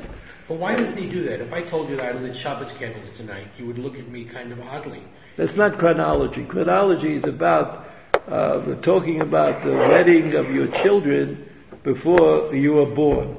[0.50, 1.40] But why doesn't he do that?
[1.40, 4.26] If I told you that I lit Shabbos candles tonight, you would look at me
[4.26, 5.04] kind of oddly.
[5.38, 6.46] That's not chronology.
[6.46, 7.88] Chronology is about
[8.28, 11.48] uh, talking about the wedding of your children
[11.86, 13.38] before you were born.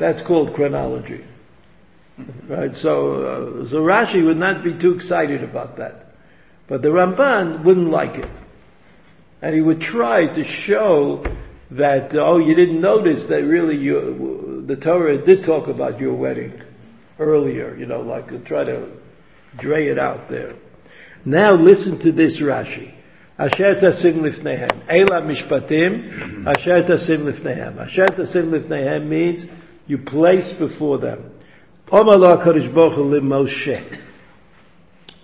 [0.00, 1.24] That's called chronology.
[2.48, 2.74] Right?
[2.74, 6.06] So, uh, so Rashi would not be too excited about that.
[6.68, 8.30] But the Ramban wouldn't like it.
[9.40, 11.24] And he would try to show
[11.72, 16.62] that, oh, you didn't notice that really you, the Torah did talk about your wedding
[17.18, 18.88] earlier, you know, like to try to
[19.58, 20.54] dray it out there.
[21.24, 22.94] Now listen to this Rashi.
[23.38, 24.86] Asher tasim lifnehem.
[24.88, 27.78] Eila mishpatim, asher tasim lifnehem.
[27.80, 29.44] Asher tasim lifnehem means
[29.86, 31.32] you place before them.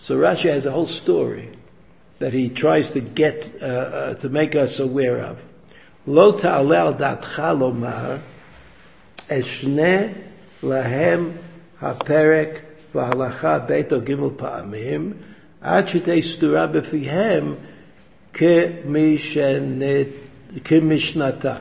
[0.06, 1.50] So Rashi has a whole story
[2.20, 5.38] that he tries to get, uh, uh, to make us aware of.
[6.06, 8.22] Lo ta'ale al da'atcha lomar,
[9.30, 10.16] eshne
[10.62, 11.38] lahem
[11.80, 12.62] ha'perek
[12.94, 15.14] v'halacha beit o gimel pa'amim,
[15.62, 17.56] עד שתהיה סדורה בפיהם
[18.34, 20.08] כמשנת-
[20.64, 21.56] כמשנתה.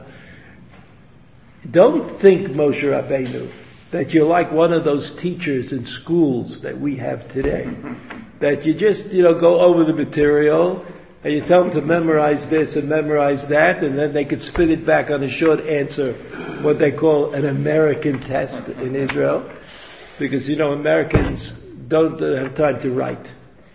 [1.71, 3.47] Don't think, Moshe Rabbeinu,
[3.92, 7.66] that you're like one of those teachers in schools that we have today.
[8.40, 10.86] That you just, you know, go over the material
[11.24, 14.70] and you tell them to memorize this and memorize that and then they could spit
[14.70, 16.14] it back on a short answer,
[16.62, 19.52] what they call an American test in Israel.
[20.20, 21.52] Because, you know, Americans
[21.88, 23.28] don't have time to write.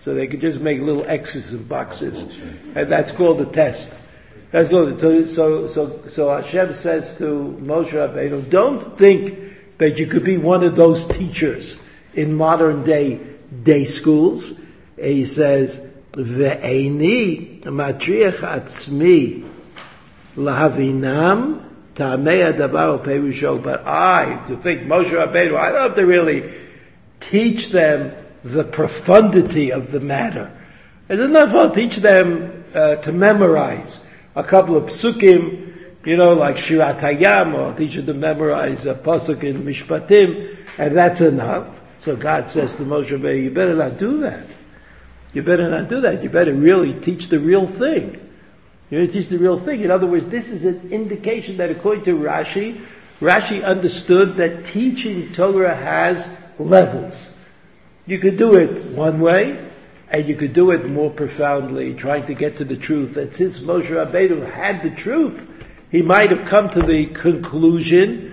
[0.05, 2.23] So they could just make little X's and boxes.
[2.77, 3.91] And that's called a test.
[4.53, 5.01] That's good.
[5.01, 7.25] So, so, so, so Hashem says to
[7.61, 9.52] Moshe Rabbeinu, don't think
[9.83, 11.77] that you could be one of those teachers
[12.15, 13.21] in modern day
[13.65, 14.53] day schools.
[14.97, 15.77] He says,
[16.13, 19.45] "Ve'eni matriach atzmi
[20.37, 21.65] lahavinam
[21.97, 26.43] ta'amei adavar perusho." But I, to think Moshe Rabbeinu, I don't have to really
[27.31, 28.13] teach them
[28.45, 30.57] the profundity of the matter.
[31.09, 33.99] It's enough I'll teach them uh, to memorize
[34.37, 35.72] a couple of psukim,
[36.05, 40.97] you know, like Shirat Hayam, or teach them to memorize a pasuk in Mishpatim, and
[40.97, 41.79] that's enough.
[42.01, 44.47] So God says to Moshe Rabbeinu, you better not do that.
[45.33, 46.23] You better not do that.
[46.23, 48.19] You better really teach the real thing.
[48.91, 49.83] You better teach the real thing.
[49.83, 52.85] In other words, this is an indication that according to Rashi,
[53.21, 56.27] Rashi understood that teaching Torah has
[56.59, 57.15] levels.
[58.05, 59.71] You could do it one way,
[60.11, 63.15] and you could do it more profoundly, trying to get to the truth.
[63.15, 65.41] That since Moshe Rabbeinu had the truth,
[65.93, 68.33] he might have come to the conclusion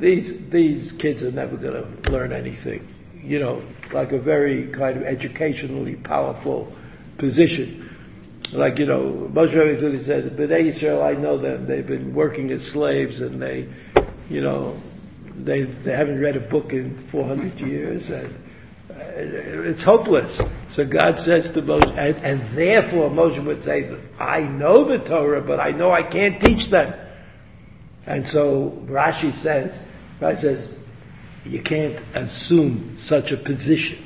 [0.00, 2.86] these these kids are never going to learn anything.
[3.14, 6.76] You know, like a very kind of educationally powerful
[7.18, 7.90] position.
[8.52, 11.66] Like you know, Moshe Rabbeinu said, "Bnei Israel, I know them.
[11.66, 13.72] They've been working as slaves, and they,
[14.28, 14.80] you know,
[15.36, 18.36] they they haven't read a book in 400 years, and
[18.90, 18.94] Uh,
[19.70, 24.88] it's hopeless." So God says to Moshe, and, and therefore Moshe would say, "I know
[24.88, 26.94] the Torah, but I know I can't teach them."
[28.06, 29.78] And so Rashi says,
[30.20, 30.68] Rashi says,
[31.44, 34.04] you can't assume such a position.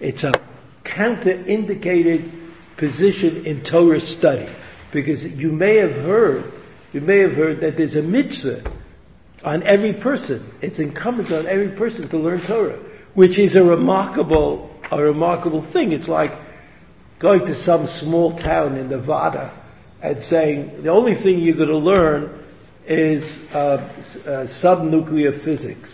[0.00, 0.32] It's a
[0.84, 2.32] counter-indicated
[2.78, 4.54] position in Torah study.
[4.92, 6.52] Because you may have heard,
[6.92, 8.70] you may have heard that there's a mitzvah
[9.44, 10.52] on every person.
[10.60, 12.82] It's incumbent on every person to learn Torah,
[13.14, 15.92] which is a remarkable, a remarkable thing.
[15.92, 16.32] It's like
[17.20, 19.58] going to some small town in Nevada
[20.02, 22.44] and saying, the only thing you're going to learn
[22.86, 23.22] is
[23.54, 25.90] uh, uh, subnuclear physics.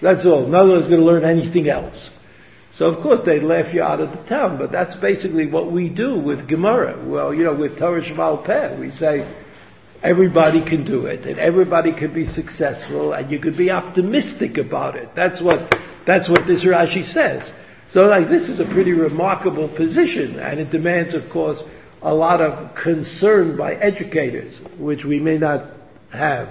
[0.00, 0.46] That's all.
[0.46, 2.10] None No one's going to learn anything else.
[2.74, 5.88] So of course they laugh you out of the town, but that's basically what we
[5.88, 7.04] do with Gemara.
[7.04, 9.28] Well, you know, with Torah Sheba'al Peh, we say
[10.00, 14.94] everybody can do it, and everybody can be successful, and you could be optimistic about
[14.94, 15.08] it.
[15.16, 15.74] That's what
[16.08, 17.52] that's what this Rashi says.
[17.92, 21.62] So like this is a pretty remarkable position, and it demands, of course,
[22.00, 25.70] a lot of concern by educators, which we may not
[26.10, 26.48] have.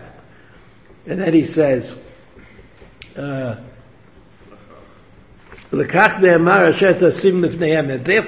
[1.08, 1.91] And then he says,
[3.16, 3.64] uh,
[5.72, 5.80] therefore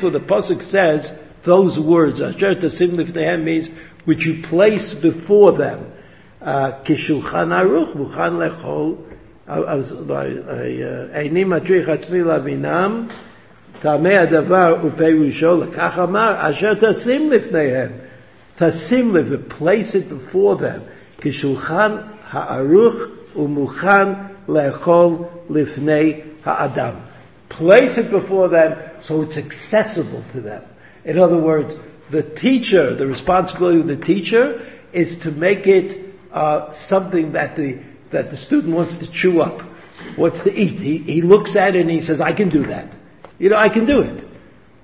[0.10, 1.12] the Pasuk says
[1.46, 3.70] those words, asher tasim means
[4.06, 5.92] which you place before them.
[6.42, 7.52] Kishulchan
[11.15, 13.07] איני מטריח עצמי להבינם,
[13.81, 17.91] טעמי הדבר ופירושו, לכך אמר, אשר תשים לפניהם.
[18.59, 20.81] תשים lif, place it before them.
[21.19, 21.97] כשולחן
[22.31, 22.95] הערוך
[23.37, 24.13] ומוכן
[24.49, 25.17] לאכול
[25.51, 26.95] לפני האדם.
[27.51, 30.63] Place it before them so it's accessible to them.
[31.05, 31.75] In other words,
[32.11, 34.61] the teacher, the responsibility of the teacher
[34.93, 37.79] is to make it uh, something that the
[38.12, 39.62] that the student wants to chew up,
[40.18, 40.80] wants to eat.
[40.80, 42.96] He, he looks at it and he says, "I can do that.
[43.38, 44.26] You know, I can do it."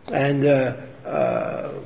[0.08, 1.84] And uh, uh,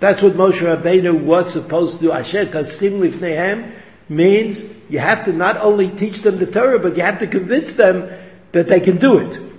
[0.00, 2.12] that's what Moshe Rabbeinu was supposed to do.
[2.12, 4.58] Asher tasim lifnehem means
[4.88, 8.10] you have to not only teach them the Torah, but you have to convince them
[8.52, 9.50] that they can do it.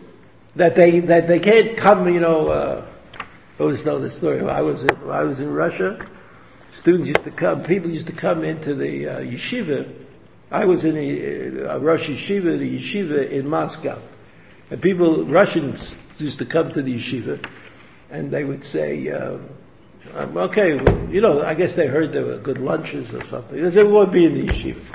[0.56, 4.44] That they, that they can't come, you know, uh, I always know the story.
[4.44, 5.98] When I was in, I was in Russia,
[6.80, 9.92] students used to come, people used to come into the uh, yeshiva.
[10.54, 14.00] I was in a, a Rosh Yeshiva, the yeshiva in Moscow.
[14.70, 17.44] And people, Russians used to come to the yeshiva,
[18.12, 19.40] and they would say, uh,
[20.14, 20.78] um, okay,
[21.12, 23.64] you know, I guess they heard there were good lunches or something.
[23.64, 24.86] They said, we won't be in the yeshiva.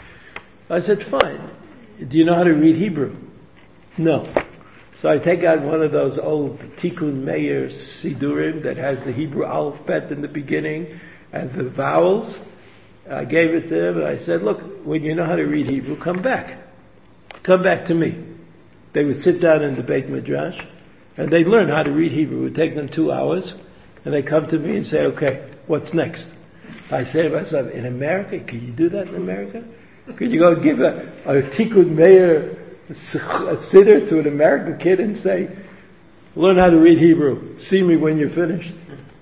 [0.70, 1.50] I said, fine.
[2.08, 3.16] Do you know how to read Hebrew?
[3.98, 4.32] No.
[5.02, 7.68] So I take out one of those old Tikkun Meir
[8.00, 11.00] Sidurim that has the Hebrew alphabet in the beginning
[11.32, 12.32] and the vowels.
[13.10, 15.66] I gave it to them and I said, look, when you know how to read
[15.66, 16.58] Hebrew, come back.
[17.42, 18.24] Come back to me.
[18.92, 20.58] They would sit down in the Beit Midrash
[21.16, 22.40] and they'd learn how to read Hebrew.
[22.40, 23.54] It would take them two hours
[24.04, 26.26] and they come to me and say, okay, what's next?
[26.90, 29.64] I say to myself, in America, can you do that in America?
[30.16, 32.56] Could you go give a, a Tikkun Meir
[32.90, 35.48] a sitter to an American kid and say,
[36.34, 37.58] learn how to read Hebrew.
[37.60, 38.72] See me when you're finished.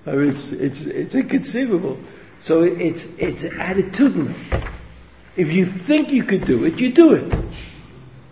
[0.05, 2.01] I mean, it's, it's, it's inconceivable.
[2.47, 4.33] So it's, it's attitudinal.
[5.35, 7.33] If you think you could do it, you do it.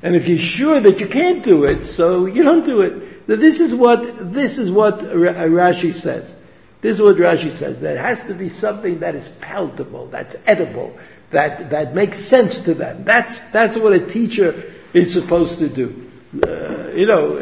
[0.01, 3.27] And if you're sure that you can't do it, so you don't do it.
[3.27, 6.33] Now this is what, this is what Rashi says.
[6.81, 7.81] This is what Rashi says.
[7.81, 10.97] There has to be something that is palatable, that's edible,
[11.33, 13.03] that, that makes sense to them.
[13.03, 16.09] That's, that's what a teacher is supposed to do.
[16.47, 17.37] Uh, you know,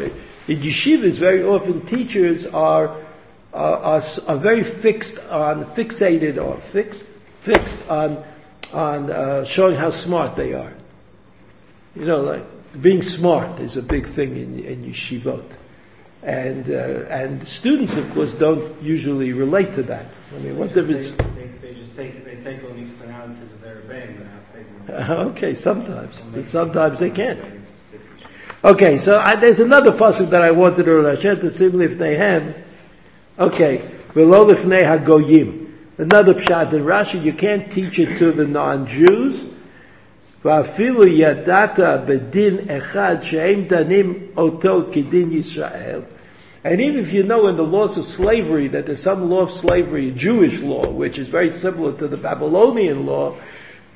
[0.48, 3.03] in yeshivas, very often teachers are,
[3.54, 7.04] are, are, are very fixed on, fixated or fixed,
[7.44, 8.24] fixed on,
[8.72, 10.76] on uh, showing how smart they are.
[11.94, 15.56] You know, like being smart is a big thing in, in yeshivot.
[16.22, 20.12] And, uh, and students, of course, don't usually relate to that.
[20.32, 21.16] I mean, what difference?
[21.36, 24.26] they, they just take they take on the externalities of their obeying, but
[24.90, 26.16] okay, sometimes.
[26.32, 27.64] But sometimes they can't.
[28.64, 32.16] Okay, so I, there's another pasuk that I wanted to Hashem to simply if they
[32.16, 32.63] have.
[33.37, 35.67] Okay, below lifnei hagoyim.
[35.97, 39.45] Another pshat in Rashi, you can't teach it to the non-Jews.
[40.45, 46.01] ואפילו ידעת בדין אחד שהם דנים אותו כדין ישראל.
[46.63, 49.51] And even if you know in the laws of slavery that there's some law of
[49.51, 53.39] slavery, Jewish law, which is very similar to the Babylonian law,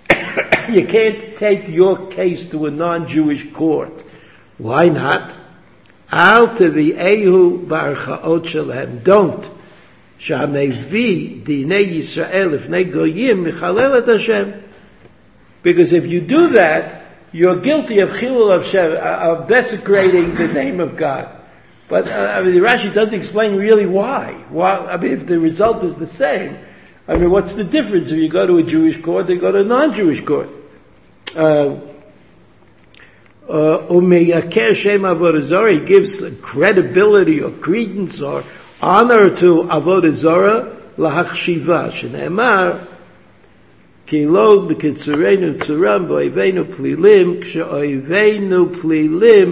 [0.69, 4.01] you can't take your case to a non-Jewish court.
[4.57, 5.38] Why not?
[6.11, 9.04] Al tevi'ehu b'archaot shelhem.
[9.04, 9.44] Don't.
[10.20, 14.64] Sha'mevi dinei Yisrael ifnei goyim michalel et Hashem.
[15.62, 20.80] Because if you do that, you're guilty of chilul of, Shem, of desecrating the name
[20.80, 21.34] of God.
[21.88, 24.46] But uh, I mean, the Rashi doesn't explain really why.
[24.50, 24.76] Why?
[24.76, 26.59] I mean, if the result is the same,
[27.06, 29.52] I mean, what's the difference if you go to a Jewish court or you go
[29.52, 30.48] to a non-Jewish court?
[31.34, 31.80] Uh,
[33.38, 33.88] Umeyaker Shem Avodah Zarah, uh,
[35.70, 38.44] he gives credibility or credence or
[38.80, 42.86] honor to Avodah Zorah lahachshiva shenemar
[44.07, 49.51] kilod b'kitzurenu tzuram b'oivenu plilim k'she'oivenu plilim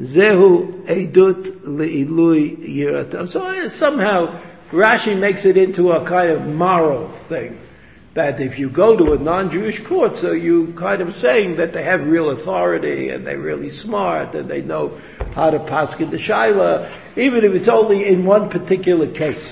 [0.00, 3.28] zehu edut le'ilui yirat.
[3.30, 4.42] So uh, somehow
[4.72, 7.58] Rashi makes it into a kind of moral thing.
[8.18, 11.84] That if you go to a non-Jewish court, so you kind of saying that they
[11.84, 15.00] have real authority and they're really smart and they know
[15.36, 19.46] how to paskin the shaila, even if it's only in one particular case.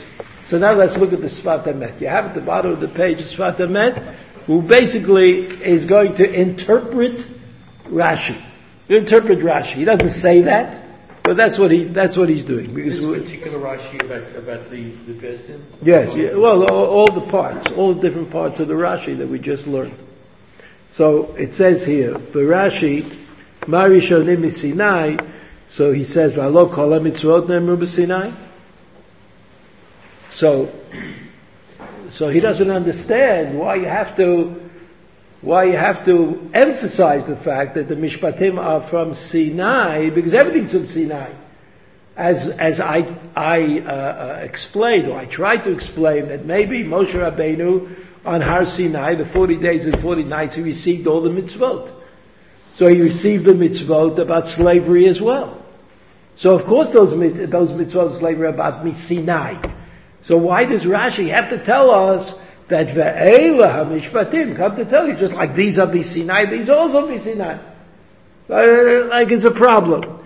[0.50, 2.00] So now let's look at the Sfat Emet.
[2.00, 6.24] You have at the bottom of the page Sfat Emet, who basically is going to
[6.28, 7.20] interpret
[7.86, 8.36] Rashi.
[8.88, 9.74] Interpret Rashi.
[9.74, 10.85] He doesn't say that,
[11.26, 12.74] but that's what he that's what he's doing.
[12.74, 15.64] Because This particular Rashi about, about the, the Bezdin?
[15.82, 19.28] Yes, yeah, well, all, all the parts, all the different parts of the Rashi that
[19.28, 19.98] we just learned.
[20.94, 23.26] So it says here, the Rashi,
[23.66, 25.16] Mari Shonim Sinai,
[25.70, 28.44] so he says, V'alo kol mitzvot nemru b'Sinai.
[30.32, 30.72] So,
[32.10, 34.65] so he doesn't understand why you have to,
[35.46, 40.72] why you have to emphasize the fact that the Mishpatim are from Sinai, because everything's
[40.72, 41.32] from Sinai
[42.16, 42.98] as as I
[43.36, 48.64] I uh, uh, explained, or I tried to explain that maybe Moshe Rabbeinu on Har
[48.64, 51.92] Sinai, the forty days and forty nights, he received all the mitzvot.
[52.76, 55.64] So he received the mitzvot about slavery as well.
[56.36, 57.10] So of course those
[57.50, 59.74] those mitzvot of slavery are about Sinai.
[60.24, 62.32] So why does Rashi have to tell us
[62.68, 67.06] that ve'ela hamishpatim come to tell you just like these are Sinai, these are also
[67.18, 67.58] Sinai?
[68.48, 70.24] Uh, like it's a problem.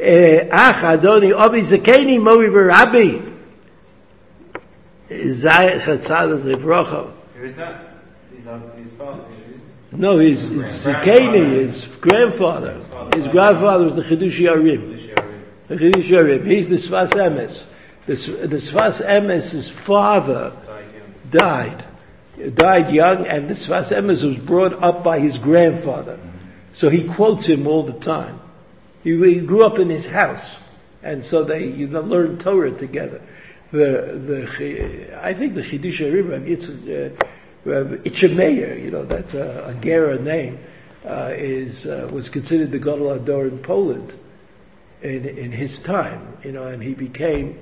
[0.00, 3.30] Ach Adoni Obi Zakeni Movi Rabbi
[5.08, 7.12] Zay Chatzad Livrocha.
[7.34, 7.86] Who is that?
[8.30, 9.24] His, his father.
[9.92, 12.74] No, his, his Zakeni, his grandfather.
[13.14, 15.68] His grandfather was the Chidushei HaRim.
[15.68, 16.46] The Chidushei HaRim.
[16.46, 17.66] He's the Sfas Emes.
[18.06, 18.14] The,
[18.46, 20.56] the Sfas Emes' father
[21.30, 21.86] died.
[22.54, 26.18] Died young, and the Sfas Emes was brought up by his grandfather.
[26.76, 28.40] So he quotes him all the time.
[29.02, 30.56] He, he grew up in his house,
[31.02, 33.20] and so they you know, learned Torah together.
[33.72, 33.78] The
[34.26, 37.24] the I think the Chidushei HaRim, it's uh,
[37.64, 40.58] Rabbi Itchemeyer, you know that's a, a Gera name,
[41.04, 44.14] uh, is uh, was considered the Gadol Ador in Poland
[45.02, 47.58] in in his time, you know, and he became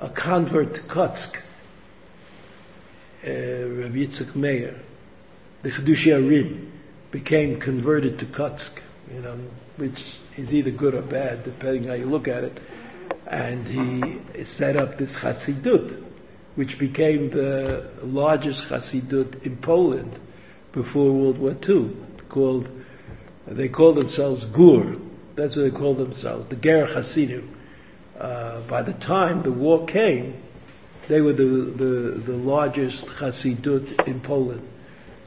[0.00, 1.42] a convert to Kotsk.
[3.24, 4.80] Uh, Rabbi Yitzchak Meir,
[5.64, 6.70] the Chidushei HaRim,
[7.10, 8.78] became converted to Kotsk,
[9.12, 9.36] you know,
[9.76, 9.98] which
[10.36, 12.60] is either good or bad, depending how you look at it.
[13.26, 16.04] And he set up this Hasidut,
[16.54, 20.20] which became the largest Hasidut in Poland
[20.72, 21.96] before World War II,
[22.28, 22.68] called,
[23.48, 24.96] they call themselves Gur.
[25.36, 27.56] That's what they call themselves, the Ger Hasidim.
[28.16, 30.42] Uh, by the time the war came,
[31.08, 34.68] they were the, the, the largest Hasidut in Poland.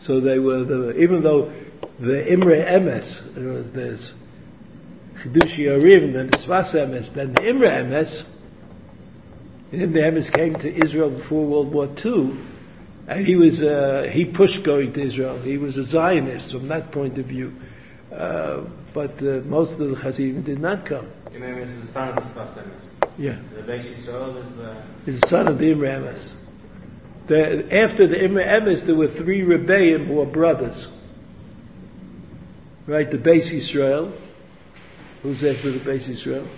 [0.01, 1.51] So they were the, even though
[1.99, 4.13] the Imre Emes, know, there's
[5.23, 8.23] Chidushei HaRim, then the Sfas Emes, then the Imre Emes,
[9.71, 12.39] Imre Emes came to Israel before World War II,
[13.07, 15.41] and he was uh, he pushed going to Israel.
[15.41, 17.53] He was a Zionist from that point of view,
[18.11, 21.11] uh, but uh, most of the Hasidim did not come.
[21.27, 22.90] Imam is the son of the Sfas Emes.
[23.17, 24.63] Yeah, The Beis Yisrael is the.
[24.63, 26.31] Uh, he's the son of the Imre Emes.
[27.27, 30.87] The, after the Imre Emes, there were three Rebbeim who were brothers.
[32.87, 34.17] Right, the Beis Yisrael.
[35.21, 36.49] Who's after the Beis Yisrael?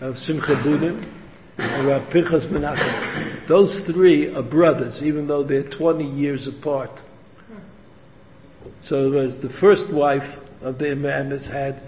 [0.00, 1.10] Of Simcha Bunim
[1.56, 3.48] and Rav Pinchas Menachem.
[3.48, 7.00] Those three are brothers, even though they're 20 years apart.
[8.84, 11.82] So it was the first wife of the Imre Emes had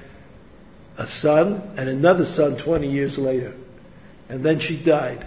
[0.96, 3.54] a son and another son 20 years later.
[4.28, 5.26] And then she died.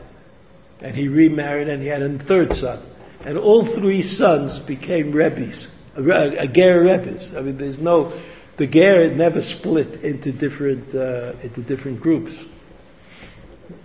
[0.79, 2.85] And he remarried and he had a third son.
[3.21, 7.29] And all three sons became Rebbes, a, uh, Ger Rebbes.
[7.35, 8.21] I mean, there's no,
[8.57, 12.31] the Ger never split into different, uh, into different groups.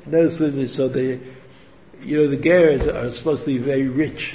[0.07, 1.21] Never split so they,
[2.01, 4.35] you know, the Gers are supposed to be very rich.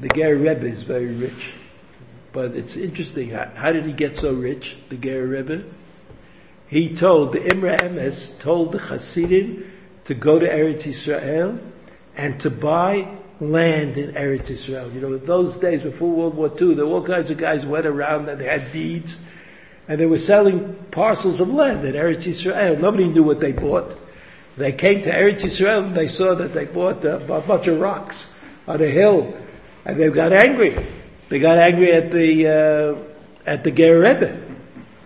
[0.00, 1.54] The Ger Rebbe is very rich.
[2.32, 5.64] But it's interesting, how, how did he get so rich, the Ger Rebbe?
[6.68, 9.70] He told, the Imre Emes told the Hasidim
[10.06, 11.58] to go to Eretz Israel
[12.16, 14.90] and to buy land in Eretz Israel.
[14.90, 17.66] You know, in those days before World War II, there were all kinds of guys
[17.66, 19.14] went around and they had deeds
[19.88, 22.78] and they were selling parcels of land in Eretz Israel.
[22.78, 23.94] Nobody knew what they bought.
[24.56, 27.80] They came to Eretz Israel and they saw that they bought a, a bunch of
[27.80, 28.24] rocks
[28.66, 29.34] on a hill
[29.84, 31.01] and they got angry.
[31.32, 33.06] They got angry at the,
[33.46, 34.54] uh, at the Ger Rebbe.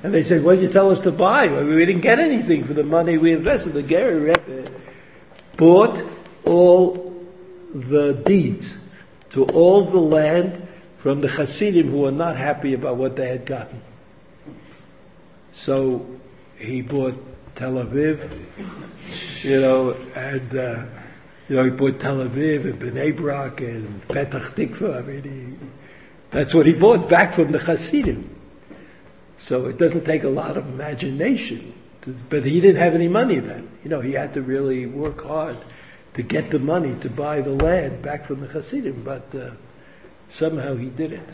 [0.02, 1.46] And they said, what did you tell us to buy?
[1.46, 3.74] Well, we didn't get anything for the money we invested.
[3.74, 4.76] The Ger Rebbe
[5.56, 6.04] bought
[6.44, 7.14] all
[7.72, 8.74] the deeds
[9.34, 10.66] to all the land
[11.00, 13.80] from the Hasidim who were not happy about what they had gotten.
[15.54, 16.06] So
[16.58, 17.14] he bought
[17.54, 20.86] Tel Aviv, you know, and uh,
[21.46, 24.98] you know he bought Tel Aviv and Bnei Brak and Petach Tikva.
[24.98, 25.22] I mean,
[25.60, 25.85] he,
[26.36, 28.30] that's what he bought back from the Hasidim.
[29.38, 31.74] So it doesn't take a lot of imagination.
[32.02, 33.70] To, but he didn't have any money then.
[33.82, 35.56] You know, he had to really work hard
[36.14, 39.02] to get the money to buy the land back from the Hasidim.
[39.02, 39.52] But uh,
[40.30, 41.28] somehow he did it.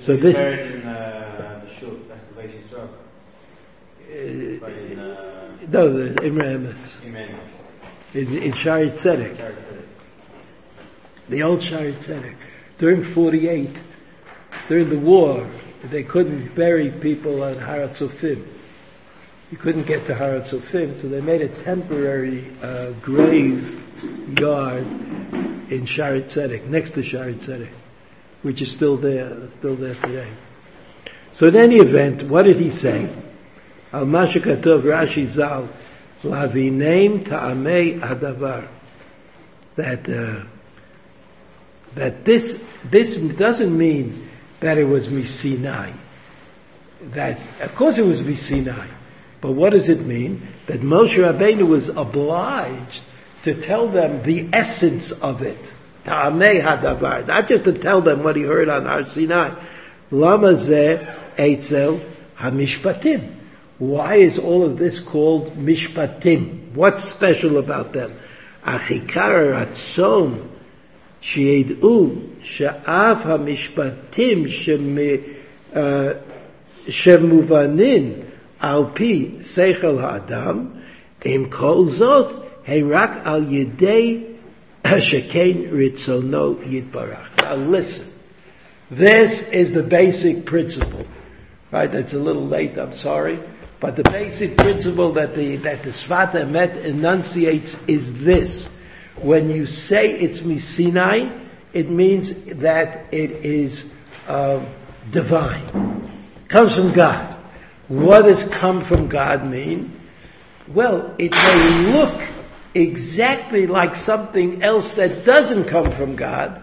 [0.00, 0.34] So He's this.
[0.34, 2.88] buried in uh, the Shul, that's the Yisrael.
[2.88, 7.04] Uh, But in uh, no, the Emes.
[8.14, 9.84] In, in Shaarei Tzedek.
[11.28, 12.36] The old Shaarei Tzedek.
[12.78, 13.76] During 48,
[14.68, 15.50] during the war,
[15.90, 18.56] they couldn't bury people at Har Tzofim.
[19.50, 23.62] You couldn't get to Har Tzofim, so they made a temporary uh, grave
[24.38, 24.84] yard
[25.70, 27.74] in Shaarei Tzedek, next to Shaarei Tzedek,
[28.42, 30.36] which is still there, still there today.
[31.34, 33.04] So in any event, what did he say?
[33.92, 35.72] Al Mashakatov Rashi Zal,
[36.22, 38.68] Lavinem Ta'amei Hadavar.
[39.76, 40.44] That, uh,
[41.94, 42.54] that this,
[42.90, 44.27] this doesn't mean
[44.60, 45.98] that it was Misinai.
[47.14, 48.96] That, of course it was Misinai.
[49.40, 50.48] But what does it mean?
[50.66, 53.00] That Moshe Rabbeinu was obliged
[53.44, 55.72] to tell them the essence of it.
[56.04, 57.26] Ta'amei hadavar.
[57.26, 59.64] Not just to tell them what he heard on Har Sinai.
[60.10, 63.36] Lama zeh eitzel hamishpatim.
[63.78, 66.74] Why is all of this called mishpatim?
[66.74, 68.18] What's special about them?
[68.66, 70.47] Achikar ratzon
[71.20, 72.10] שידעו
[72.42, 74.96] שאף המשפטים שמ,
[75.76, 76.10] אה,
[76.88, 78.12] שמובנים
[78.58, 80.66] על פי שכל האדם,
[81.24, 82.32] עם כל זאת,
[82.66, 84.20] הם רק על ידי
[84.96, 87.36] Shekein Ritzono Yitbarach.
[87.38, 88.12] Now listen,
[88.90, 91.06] this is the basic principle.
[91.70, 93.38] Right, that's a little late, I'm sorry.
[93.80, 98.66] But the basic principle that the, that the Sfat Emet enunciates is this.
[99.24, 103.82] When you say it's Misinai, it means that it is
[104.26, 104.64] uh,
[105.12, 106.46] divine.
[106.48, 107.36] Comes from God.
[107.88, 109.98] What does come from God mean?
[110.74, 112.20] Well, it may look
[112.74, 116.62] exactly like something else that doesn't come from God,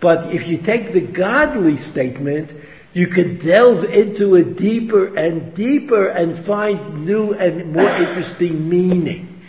[0.00, 2.52] but if you take the godly statement,
[2.92, 9.42] you can delve into it deeper and deeper and find new and more interesting meaning.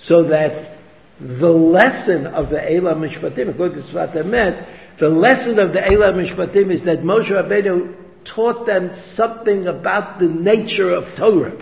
[0.00, 0.77] So that
[1.20, 6.14] the lesson of the Eila Mishpatim, according to Sfat Emet, the lesson of the Eila
[6.14, 7.94] Mishpatim is that Moshe Rabbeinu
[8.24, 11.56] taught them something about the nature of Torah,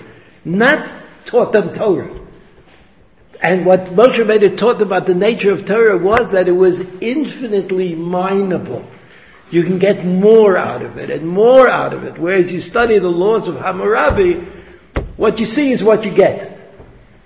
[0.45, 2.23] not taught them Torah.
[3.43, 7.95] And what Moshe Rabbeinu taught about the nature of Torah was that it was infinitely
[7.95, 8.91] mineable.
[9.51, 12.19] You can get more out of it and more out of it.
[12.21, 14.35] Whereas you study the laws of Hammurabi,
[15.17, 16.56] what you see is what you get.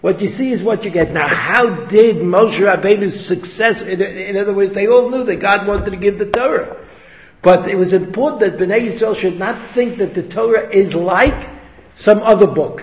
[0.01, 1.12] What you see is what you get.
[1.12, 5.66] Now, how did Moshe Rabbeinu's success, in, in other words, they all knew that God
[5.66, 6.86] wanted to give the Torah.
[7.42, 11.51] But it was important that Bnei Yisrael should not think that the Torah is like
[11.96, 12.82] some other book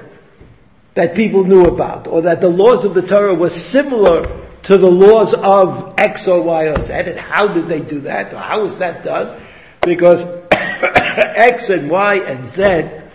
[0.95, 4.23] that people knew about, or that the laws of the Torah were similar
[4.63, 6.91] to the laws of X or Y or Z.
[6.91, 8.33] And how did they do that?
[8.33, 9.47] Or how was that done?
[9.83, 13.07] Because X and Y and Z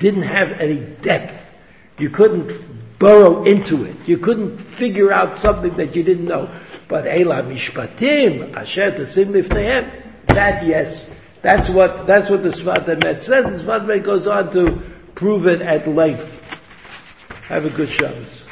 [0.00, 1.34] didn't have any depth.
[1.98, 4.08] You couldn't burrow into it.
[4.08, 6.48] You couldn't figure out something that you didn't know.
[6.88, 11.08] But Ela Mishpatim, Asher Tasim Lifnehem, that yes,
[11.42, 13.44] that's what, that's what the Sfat Emet says.
[13.44, 16.28] The Sfat Emet goes on to prove it at length.
[17.48, 18.42] Have a good Shabbos.